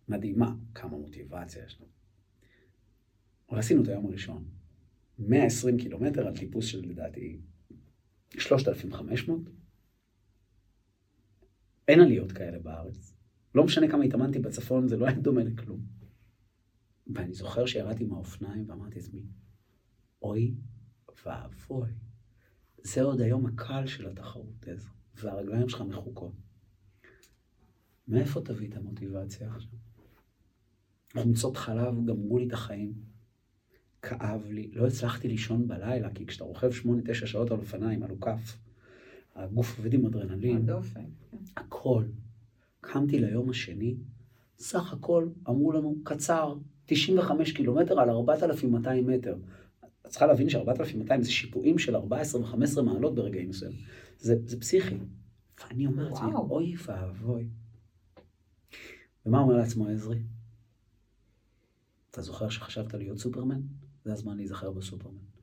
[0.10, 1.90] מדהימה, כמה מוטיבציה יש לנו.
[3.50, 4.44] אבל עשינו את היום הראשון.
[5.20, 7.38] 120 קילומטר על טיפוס של לדעתי
[8.38, 9.42] 3,500.
[11.88, 13.14] אין עליות כאלה בארץ.
[13.56, 15.80] לא משנה כמה התאמנתי בצפון, זה לא היה דומה לכלום.
[17.08, 19.24] ואני זוכר שירדתי מהאופניים ואמרתי לעצמי,
[20.22, 20.56] אוי
[21.26, 21.90] ואבוי,
[22.84, 26.34] זה עוד היום הקל של התחרות, עזר, והרגליים שלך מחוקות.
[28.08, 29.72] מאיפה תביא את המוטיבציה עכשיו?
[31.14, 32.94] חומצות חלב גמרו לי את החיים.
[34.02, 38.10] כאב לי, לא הצלחתי לישון בלילה, כי כשאתה רוכב שמונה, תשע שעות על אופניים, על
[38.10, 38.58] עוקף,
[39.36, 40.66] הגוף עובד עם אדרנלין,
[41.58, 42.04] הכל.
[42.82, 43.96] קמתי ליום השני,
[44.58, 46.56] סך הכל אמרו לנו, קצר,
[46.86, 49.38] 95 קילומטר על 4,200 מטר.
[50.06, 53.80] את צריכה להבין ש-4,200 זה שיפועים של 14 ו-15 מעלות ברגעים מסוימים.
[54.20, 54.96] זה, זה פסיכי.
[55.64, 57.50] ואני אומר לעצמי, אוי ואבוי.
[59.26, 60.20] ומה אומר לעצמו עזרי?
[62.12, 63.62] אתה זוכר שחשבת להיות סופרמן?
[64.06, 65.35] זה הזמן להיזכר בסופרמן.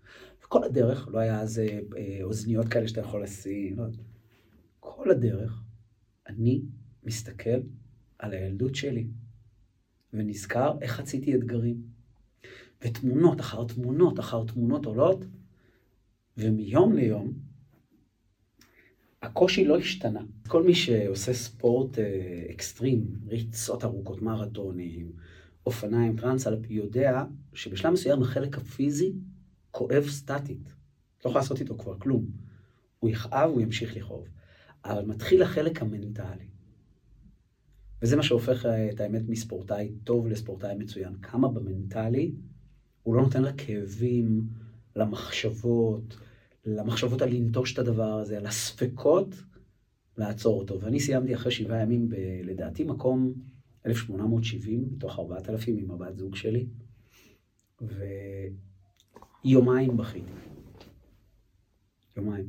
[0.52, 3.84] וכל הדרך, לא היה אז אה, אוזניות כאלה שאתה יכול לשים, לא
[4.80, 5.62] כל הדרך,
[6.28, 6.62] אני
[7.04, 7.60] מסתכל
[8.18, 9.06] על הילדות שלי,
[10.12, 11.82] ונזכר איך חציתי אתגרים.
[12.82, 15.24] ותמונות אחר תמונות אחר תמונות עולות,
[16.36, 17.32] ומיום ליום
[19.22, 20.20] הקושי לא השתנה.
[20.48, 25.12] כל מי שעושה ספורט אה, אקסטרים, ריצות ארוכות, מרתונים,
[25.66, 29.12] אופניים, טרנסלפ, יודע שבשלב מסוים החלק הפיזי
[29.72, 30.74] כואב סטטית.
[31.24, 32.26] לא יכול לעשות איתו כבר כלום.
[32.98, 34.28] הוא יכאב, הוא ימשיך לכאוב.
[34.84, 36.48] אבל מתחיל החלק המנטלי.
[38.02, 41.14] וזה מה שהופך אה, את האמת מספורטאי טוב לספורטאי מצוין.
[41.22, 42.32] כמה במנטלי
[43.02, 44.48] הוא לא נותן לכאבים,
[44.96, 46.16] למחשבות,
[46.66, 49.34] למחשבות על לנטוש את הדבר הזה, על הספקות,
[50.16, 50.80] לעצור אותו.
[50.80, 52.14] ואני סיימתי אחרי שבעה ימים, ב,
[52.44, 53.32] לדעתי, מקום
[53.86, 56.66] 1870, מתוך 4,000 עם הבת זוג שלי,
[59.44, 60.32] ויומיים בכיתי.
[62.16, 62.48] יומיים.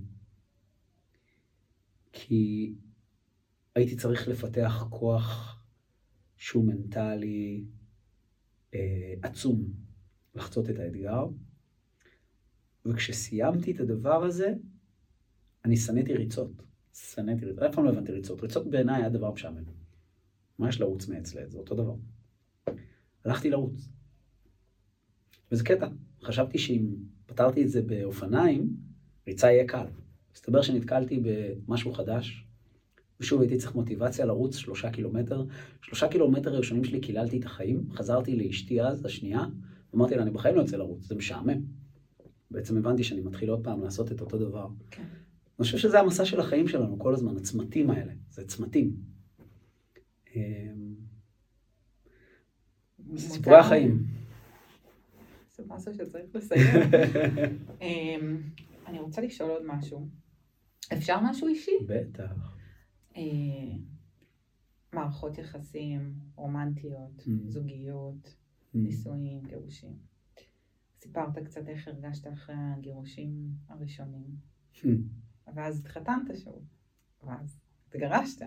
[2.12, 2.74] כי
[3.76, 5.64] הייתי צריך לפתח כוח
[6.38, 7.66] שהוא מנטלי,
[8.74, 9.74] אה, עצום
[10.36, 11.26] לחצות את האתגר,
[12.86, 14.54] וכשסיימתי את הדבר הזה,
[15.66, 16.64] אני שנאתי ריצות.
[16.94, 18.42] שנאתי ריצות, אף פעם לא הבנתי ריצות.
[18.42, 19.64] ריצות בעיניי היה דבר משעמם.
[20.60, 21.52] מה יש לרוץ מעץ לעץ?
[21.52, 21.96] זה אותו דבר.
[23.26, 23.90] הלכתי לרוץ.
[25.52, 25.88] וזה קטע.
[26.24, 26.86] חשבתי שאם
[27.26, 28.70] פתרתי את זה באופניים,
[29.28, 29.86] ריצה יהיה קל.
[30.36, 32.46] מסתבר שנתקלתי במשהו חדש,
[33.20, 35.46] ושוב הייתי צריך מוטיבציה לרוץ שלושה קילומטר.
[35.82, 39.46] שלושה קילומטר הראשונים שלי קיללתי את החיים, חזרתי לאשתי אז, השנייה,
[39.96, 41.62] אמרתי לה, אני בחיים לא יוצא לרוץ, זה משעמם.
[42.52, 44.68] בעצם הבנתי שאני מתחיל עוד פעם לעשות את אותו דבר.
[44.92, 45.04] כן.
[45.60, 48.96] אני חושב שזה המסע של החיים שלנו כל הזמן, הצמתים האלה, זה צמתים.
[50.36, 50.42] אמ,
[53.18, 54.04] סיפורי החיים.
[55.68, 56.82] זה משהו שצריך לסיים.
[57.82, 58.42] אמ,
[58.88, 60.08] אני רוצה לשאול עוד משהו.
[60.94, 61.72] אפשר משהו אישי?
[61.88, 62.58] בטח.
[63.18, 63.22] אה,
[64.94, 67.30] מערכות יחסים, רומנטיות, mm.
[67.48, 68.78] זוגיות, mm.
[68.78, 69.98] נישואים, גירושים.
[71.02, 74.36] סיפרת קצת איך הרגשת אחרי הגירושים הראשונים,
[74.76, 74.88] mm.
[75.56, 76.66] ואז התחתנת שוב,
[77.24, 78.42] ואז התגרשת,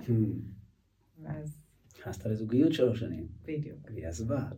[1.23, 1.59] ואז...
[1.99, 3.29] נכנסת לזוגיות שלוש שנים.
[3.43, 3.79] בדיוק.
[3.85, 4.49] והיא עזבה.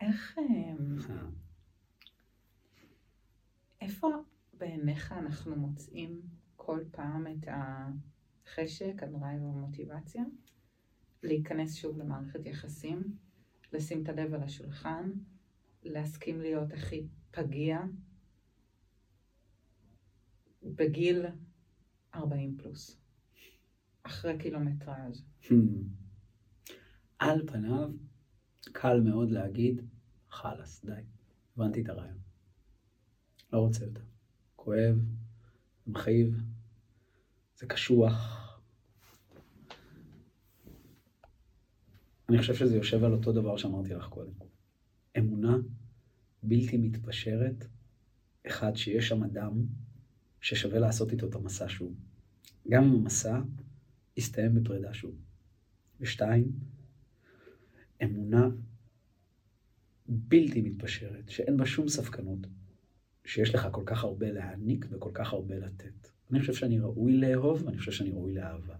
[0.00, 0.38] איך...
[3.90, 4.08] איפה
[4.52, 6.20] בעיניך אנחנו מוצאים
[6.56, 10.22] כל פעם את החשק, הדרייב והמוטיבציה
[11.22, 13.16] להיכנס שוב למערכת יחסים,
[13.72, 15.10] לשים את הלב על השולחן,
[15.82, 17.80] להסכים להיות הכי פגיע
[20.62, 21.26] בגיל
[22.14, 23.00] 40 פלוס,
[24.02, 25.24] אחרי קילומטראז'.
[25.42, 25.52] Hmm.
[27.18, 27.90] על פניו,
[28.72, 29.80] קל מאוד להגיד,
[30.30, 31.02] חלאס, די,
[31.56, 32.29] הבנתי את הרעיון.
[33.52, 34.02] לא רוצה יותר.
[34.56, 34.96] כואב,
[35.86, 36.42] מכאיב,
[37.56, 38.40] זה קשוח.
[42.28, 44.32] אני חושב שזה יושב על אותו דבר שאמרתי לך קודם.
[45.18, 45.56] אמונה
[46.42, 47.66] בלתי מתפשרת,
[48.46, 49.64] אחד, שיש שם אדם
[50.40, 51.94] ששווה לעשות איתו את המסע שוב.
[52.68, 53.40] גם אם המסע
[54.16, 55.14] יסתיים בפרידה שוב.
[56.00, 56.52] ושתיים,
[58.02, 58.48] אמונה
[60.08, 62.38] בלתי מתפשרת, שאין בה שום ספקנות,
[63.24, 66.08] שיש לך כל כך הרבה להעניק וכל כך הרבה לתת.
[66.30, 68.76] אני חושב שאני ראוי לאהוב, ואני חושב שאני ראוי לאהבה.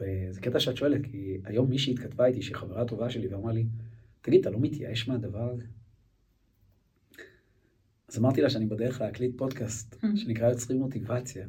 [0.00, 3.66] וזה קטע שאת שואלת, כי היום מישהי התכתבה איתי, שהיא חברה טובה שלי, ואמרה לי,
[4.20, 5.64] תגיד, אתה לא מתייאש מהדבר הזה?
[8.08, 11.46] אז אמרתי לה שאני בדרך להקליט פודקאסט, שנקרא יוצרים מוטיבציה.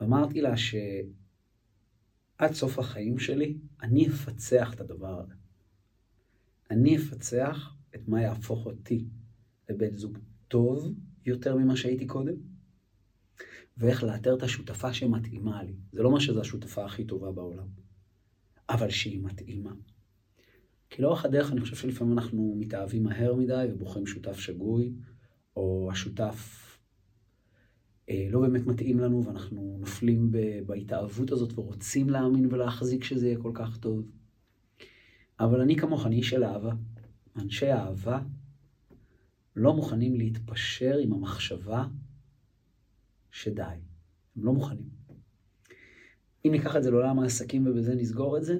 [0.00, 0.82] ואמרתי לה שעד
[2.52, 5.34] סוף החיים שלי, אני אפצח את הדבר הזה.
[6.70, 9.04] אני אפצח את מה יהפוך אותי
[9.70, 10.18] לבן זוג
[10.48, 10.94] טוב
[11.26, 12.34] יותר ממה שהייתי קודם,
[13.76, 15.74] ואיך לאתר את השותפה שמתאימה לי.
[15.92, 17.66] זה לא מה שזו השותפה הכי טובה בעולם,
[18.68, 19.72] אבל שהיא מתאימה.
[20.90, 24.92] כי לאורך הדרך אני חושב שלפעמים אנחנו מתאהבים מהר מדי ובוחרים שותף שגוי,
[25.56, 26.60] או השותף
[28.10, 30.32] אה, לא באמת מתאים לנו ואנחנו נופלים
[30.66, 34.06] בהתאהבות הזאת ורוצים להאמין ולהחזיק שזה יהיה כל כך טוב.
[35.40, 36.72] אבל אני כמוך, אני איש של אהבה.
[37.36, 38.20] אנשי אהבה
[39.56, 41.86] לא מוכנים להתפשר עם המחשבה
[43.30, 43.62] שדי.
[44.36, 44.88] הם לא מוכנים.
[46.44, 48.56] אם ניקח את זה לעולם העסקים ובזה נסגור את זה,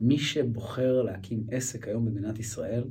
[0.00, 2.84] מי שבוחר להקים עסק היום במדינת ישראל,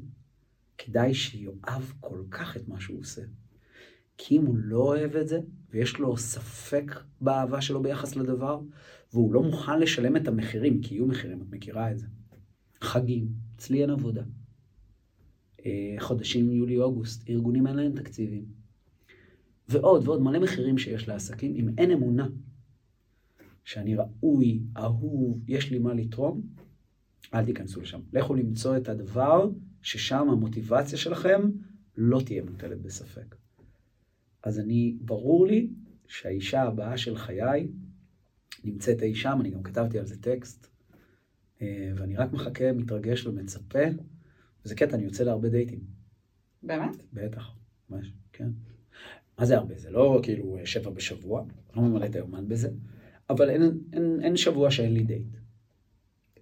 [0.77, 3.21] כדאי שיאהב כל כך את מה שהוא עושה.
[4.17, 8.61] כי אם הוא לא אוהב את זה, ויש לו ספק באהבה שלו ביחס לדבר,
[9.13, 12.07] והוא לא מוכן לשלם את המחירים, כי יהיו מחירים, את מכירה את זה.
[12.81, 14.23] חגים, אצלי אין עבודה.
[15.65, 18.45] אה, חודשים יולי-אוגוסט, ארגונים אין להם תקציבים.
[19.69, 22.27] ועוד ועוד מלא מחירים שיש לעסקים, אם אין אמונה
[23.63, 26.41] שאני ראוי, אהוב, יש לי מה לתרום,
[27.33, 27.99] אל תיכנסו לשם.
[28.13, 29.49] לכו למצוא את הדבר
[29.81, 31.41] ששם המוטיבציה שלכם
[31.97, 33.35] לא תהיה מוטלת בספק.
[34.43, 35.69] אז אני, ברור לי
[36.07, 37.67] שהאישה הבאה של חיי
[38.63, 40.67] נמצאת אי שם, אני גם כתבתי על זה טקסט,
[41.61, 43.79] אה, ואני רק מחכה, מתרגש ומצפה.
[44.69, 45.79] וזה קטע, אני יוצא להרבה דייטים.
[46.63, 46.95] באמת?
[47.13, 47.55] בטח,
[47.89, 48.49] ממש, כן.
[49.37, 49.77] מה זה הרבה?
[49.77, 51.43] זה לא כאילו שבע בשבוע,
[51.75, 52.69] לא ממלא את היומן בזה,
[53.29, 53.61] אבל אין,
[53.93, 55.37] אין, אין שבוע שאין לי דייט.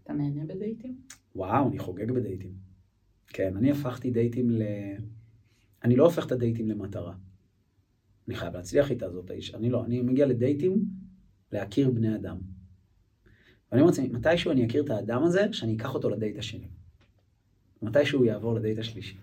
[0.03, 1.01] אתה נהנה בדייטים?
[1.35, 2.53] וואו, אני חוגג בדייטים.
[3.27, 4.61] כן, אני הפכתי דייטים ל...
[5.83, 7.15] אני לא הופך את הדייטים למטרה.
[8.27, 9.55] אני חייב להצליח איתה, זאת האיש.
[9.55, 10.85] אני לא, אני מגיע לדייטים
[11.51, 12.37] להכיר בני אדם.
[13.71, 16.67] ואני אומר לעצמי, מתישהו אני אכיר את האדם הזה, שאני אקח אותו לדייט השני.
[17.81, 19.17] מתישהו יעבור לדייט השלישי.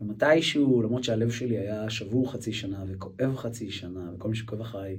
[0.00, 4.98] ומתישהו, למרות שהלב שלי היה שבור חצי שנה וכואב חצי שנה, וכל מי שכואב אחריי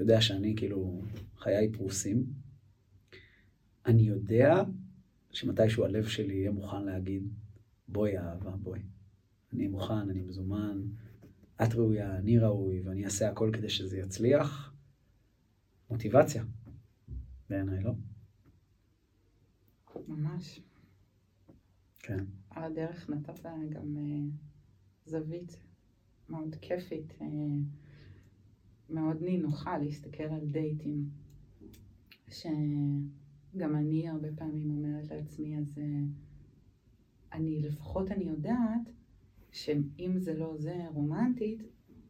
[0.00, 1.02] יודע שאני כאילו,
[1.38, 2.26] חיי פרוסים,
[3.86, 4.62] אני יודע
[5.30, 7.28] שמתישהו הלב שלי יהיה מוכן להגיד,
[7.88, 8.80] בואי אהבה, בואי.
[9.52, 10.82] אני מוכן, אני מזומן,
[11.62, 14.72] את ראויה, אני ראוי, ואני אעשה הכל כדי שזה יצליח.
[15.90, 16.44] מוטיבציה,
[17.50, 17.92] בעיניי, לא?
[20.08, 20.60] ממש.
[22.02, 22.24] כן.
[22.50, 25.56] על הדרך נתת גם uh, זווית
[26.28, 27.24] מאוד כיפית, uh,
[28.90, 31.08] מאוד נינוחה להסתכל על דייטים,
[32.28, 35.80] שגם אני הרבה פעמים אומרת לעצמי, אז uh,
[37.32, 38.92] אני לפחות אני יודעת
[39.52, 41.62] שאם זה לא זה רומנטית,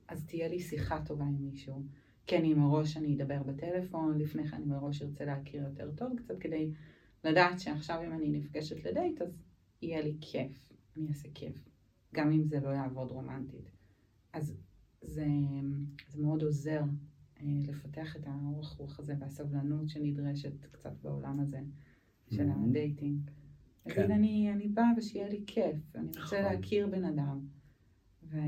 [0.08, 1.82] אז תהיה לי שיחה טובה עם מישהו.
[2.26, 6.38] כן, אם מראש אני אדבר בטלפון, לפני כן אני מראש ארצה להכיר יותר טוב קצת
[6.38, 6.70] כדי
[7.24, 9.38] לדעת שעכשיו אם אני נפגשת לדייט אז
[9.82, 11.68] יהיה לי כיף, אני אעשה כיף,
[12.14, 13.70] גם אם זה לא יעבוד רומנטית.
[14.32, 14.54] אז
[15.00, 15.26] זה,
[16.08, 16.82] זה מאוד עוזר
[17.40, 21.60] אה, לפתח את האורך רוח הזה והסבלנות שנדרשת קצת בעולם הזה
[22.30, 22.68] של mm-hmm.
[22.68, 23.30] ה dating.
[23.84, 23.90] כן.
[24.00, 26.38] להגיד אני, אני באה ושיהיה לי כיף, אני רוצה נכון.
[26.38, 27.40] להכיר בן אדם.
[28.22, 28.38] ו...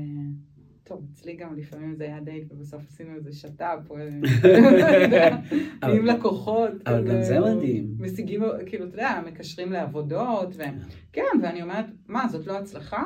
[0.87, 3.97] טוב, אצלי גם לפעמים זה היה דייט ובסוף עשינו איזה שת"פ, או
[5.83, 6.71] עם לקוחות.
[6.85, 7.95] אבל גם זה מדהים.
[7.99, 13.03] משיגים, כאילו, אתה יודע, מקשרים לעבודות, וכן, ואני אומרת, מה, זאת לא הצלחה?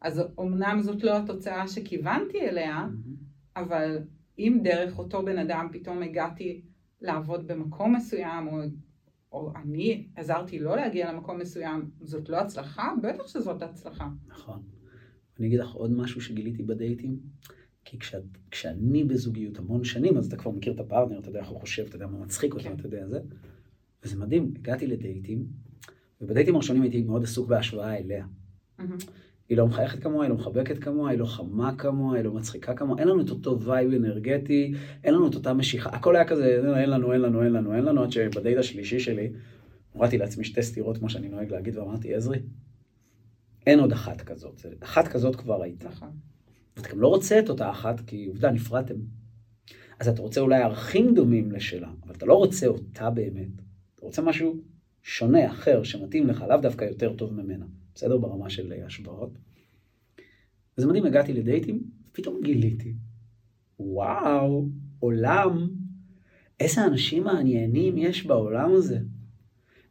[0.00, 2.86] אז אמנם זאת לא התוצאה שכיוונתי אליה,
[3.56, 3.98] אבל
[4.38, 6.62] אם דרך אותו בן אדם פתאום הגעתי
[7.00, 8.58] לעבוד במקום מסוים, או,
[9.32, 12.92] או אני עזרתי לא להגיע למקום מסוים, זאת לא הצלחה?
[13.02, 14.08] בטח שזאת הצלחה.
[14.26, 14.77] נכון.
[15.38, 17.18] אני אגיד לך עוד משהו שגיליתי בדייטים,
[17.84, 21.48] כי כשאת, כשאני בזוגיות המון שנים, אז אתה כבר מכיר את הפרטנר, אתה יודע איך
[21.48, 22.72] הוא חושב, אתה יודע מה מצחיק אותו, כן.
[22.72, 23.20] אתה יודע זה.
[24.04, 25.46] וזה מדהים, הגעתי לדייטים,
[26.20, 28.26] ובדייטים הראשונים הייתי מאוד עסוק בהשוואה אליה.
[29.48, 32.74] היא לא מחייכת כמוה, היא לא מחבקת כמוה, היא לא חמה כמוה, היא לא מצחיקה
[32.74, 34.74] כמוה, אין לנו את אותו וייב אנרגטי,
[35.04, 37.84] אין לנו את אותה משיכה, הכל היה כזה, אין לנו, אין לנו, אין לנו, אין
[37.84, 39.32] לנו, עד שבדייט השלישי שלי,
[39.92, 42.38] הורדתי לעצמי שתי סטירות, כמו שאני נוהג להגיד, ואמרתי, עזרי,
[43.68, 45.88] אין עוד אחת כזאת, אחת כזאת כבר הייתה.
[45.88, 46.10] נכון.
[46.76, 48.94] ואתה גם לא רוצה את אותה אחת, כי עובדה, נפרדתם.
[50.00, 53.52] אז אתה רוצה אולי ערכים דומים לשלה, אבל אתה לא רוצה אותה באמת.
[53.94, 54.56] אתה רוצה משהו
[55.02, 57.66] שונה, אחר, שמתאים לך, לאו דווקא יותר טוב ממנה.
[57.94, 58.18] בסדר?
[58.18, 59.38] ברמה של השוואות.
[60.78, 62.94] וזה מדהים, הגעתי לדייטים, פתאום גיליתי,
[63.80, 64.68] וואו,
[65.00, 65.68] עולם,
[66.60, 68.98] איזה אנשים מעניינים יש בעולם הזה.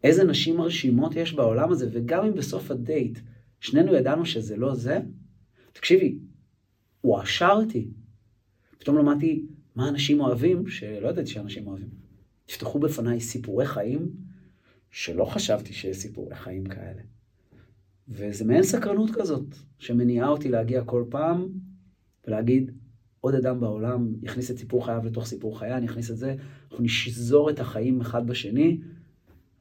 [0.03, 3.19] איזה נשים מרשימות יש בעולם הזה, וגם אם בסוף הדייט
[3.59, 4.99] שנינו ידענו שזה לא זה,
[5.73, 6.19] תקשיבי,
[7.01, 7.87] הוא עשר אותי.
[8.77, 9.45] פתאום למדתי
[9.75, 11.89] מה אנשים אוהבים, שלא ידעתי שאנשים אוהבים.
[12.45, 14.11] תפתחו בפניי סיפורי חיים,
[14.91, 17.01] שלא חשבתי שיש סיפורי חיים כאלה.
[18.09, 19.45] וזה מעין סקרנות כזאת,
[19.79, 21.47] שמניעה אותי להגיע כל פעם
[22.27, 22.71] ולהגיד,
[23.21, 26.35] עוד אדם בעולם יכניס את סיפור חייו לתוך סיפור חיי, אני אכניס את זה,
[26.71, 28.81] אנחנו נשזור את החיים אחד בשני,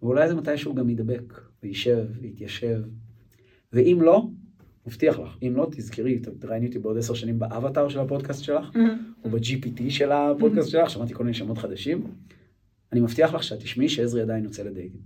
[0.03, 2.83] ואולי זה מתישהו גם ידבק, וישב, ויתיישב.
[3.73, 4.29] ואם לא,
[4.87, 8.71] מבטיח לך, אם לא, תזכרי, תראייני אותי בעוד עשר שנים באבטאר של הפודקאסט שלך.
[9.25, 12.15] או ב-GPT של הפודקאסט שלך, שמעתי כל מיני שמות חדשים.
[12.93, 15.01] אני מבטיח לך שאת תשמעי שעזרי עדיין יוצא לדייטים.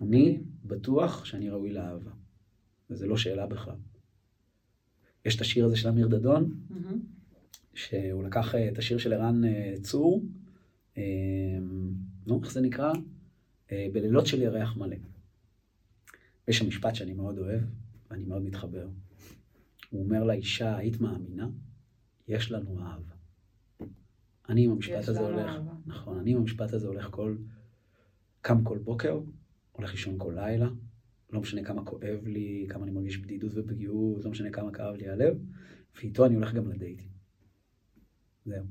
[0.00, 2.10] אני בטוח שאני ראוי לאהבה,
[2.90, 3.76] וזו לא שאלה בכלל.
[5.24, 6.54] יש את השיר הזה של אמיר דדון.
[7.74, 10.22] שהוא לקח אה, את השיר של ערן אה, צור,
[10.98, 11.02] אה,
[12.26, 12.92] נו, איך זה נקרא?
[13.92, 14.96] בלילות של ירח מלא.
[16.48, 17.62] יש שם משפט שאני מאוד אוהב,
[18.10, 18.88] ואני מאוד מתחבר.
[19.90, 21.48] הוא אומר לאישה, היית מאמינה?
[22.28, 23.14] יש לנו אהבה.
[24.48, 25.72] אני עם המשפט הזה הולך, אהבה.
[25.86, 27.36] נכון, אני עם המשפט הזה הולך כל,
[28.40, 29.20] קם כל בוקר,
[29.72, 30.68] הולך לישון כל לילה,
[31.32, 35.08] לא משנה כמה כואב לי, כמה אני מרגיש בדידות ופגיעות, לא משנה כמה כאב לי
[35.08, 35.38] הלב,
[35.96, 37.08] ואיתו אני הולך גם לדייטים.
[38.46, 38.64] זהו.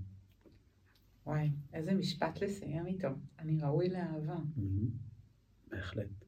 [1.26, 3.08] וואי, איזה משפט לסיים איתו.
[3.40, 4.38] אני ראוי לאהבה.
[5.72, 6.23] בהחלט.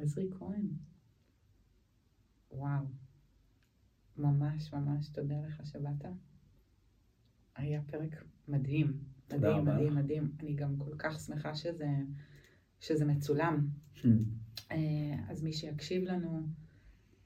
[0.00, 0.68] עזרי כהן.
[2.50, 2.84] וואו.
[4.16, 6.04] ממש ממש תודה לך שבאת.
[7.56, 8.98] היה פרק מדהים.
[9.32, 10.32] מדהים, מדהים, מדהים.
[10.40, 11.88] אני גם כל כך שמחה שזה...
[12.80, 13.68] שזה מצולם.
[13.96, 14.06] Hmm.
[14.70, 16.46] אה, אז מי שיקשיב לנו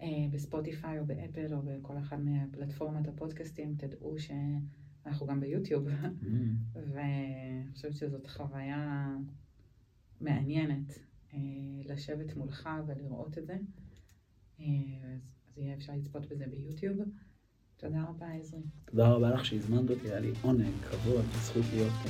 [0.01, 6.27] אה, בספוטיפיי או באפל או בכל אחד מפלטפורמת הפודקאסטים, תדעו שאנחנו גם ביוטיוב, hmm.
[6.93, 9.17] ואני חושבת שזאת חוויה
[10.21, 10.99] מעניינת
[11.85, 13.57] לשבת מולך ולראות את זה.
[14.59, 16.99] אז יהיה אפשר לצפות בזה ביוטיוב.
[17.77, 18.61] תודה רבה, עזרי.
[18.85, 22.09] תודה רבה לך שהזמנת אותי, היה לי עונג, כבוד, זכות להיות פה.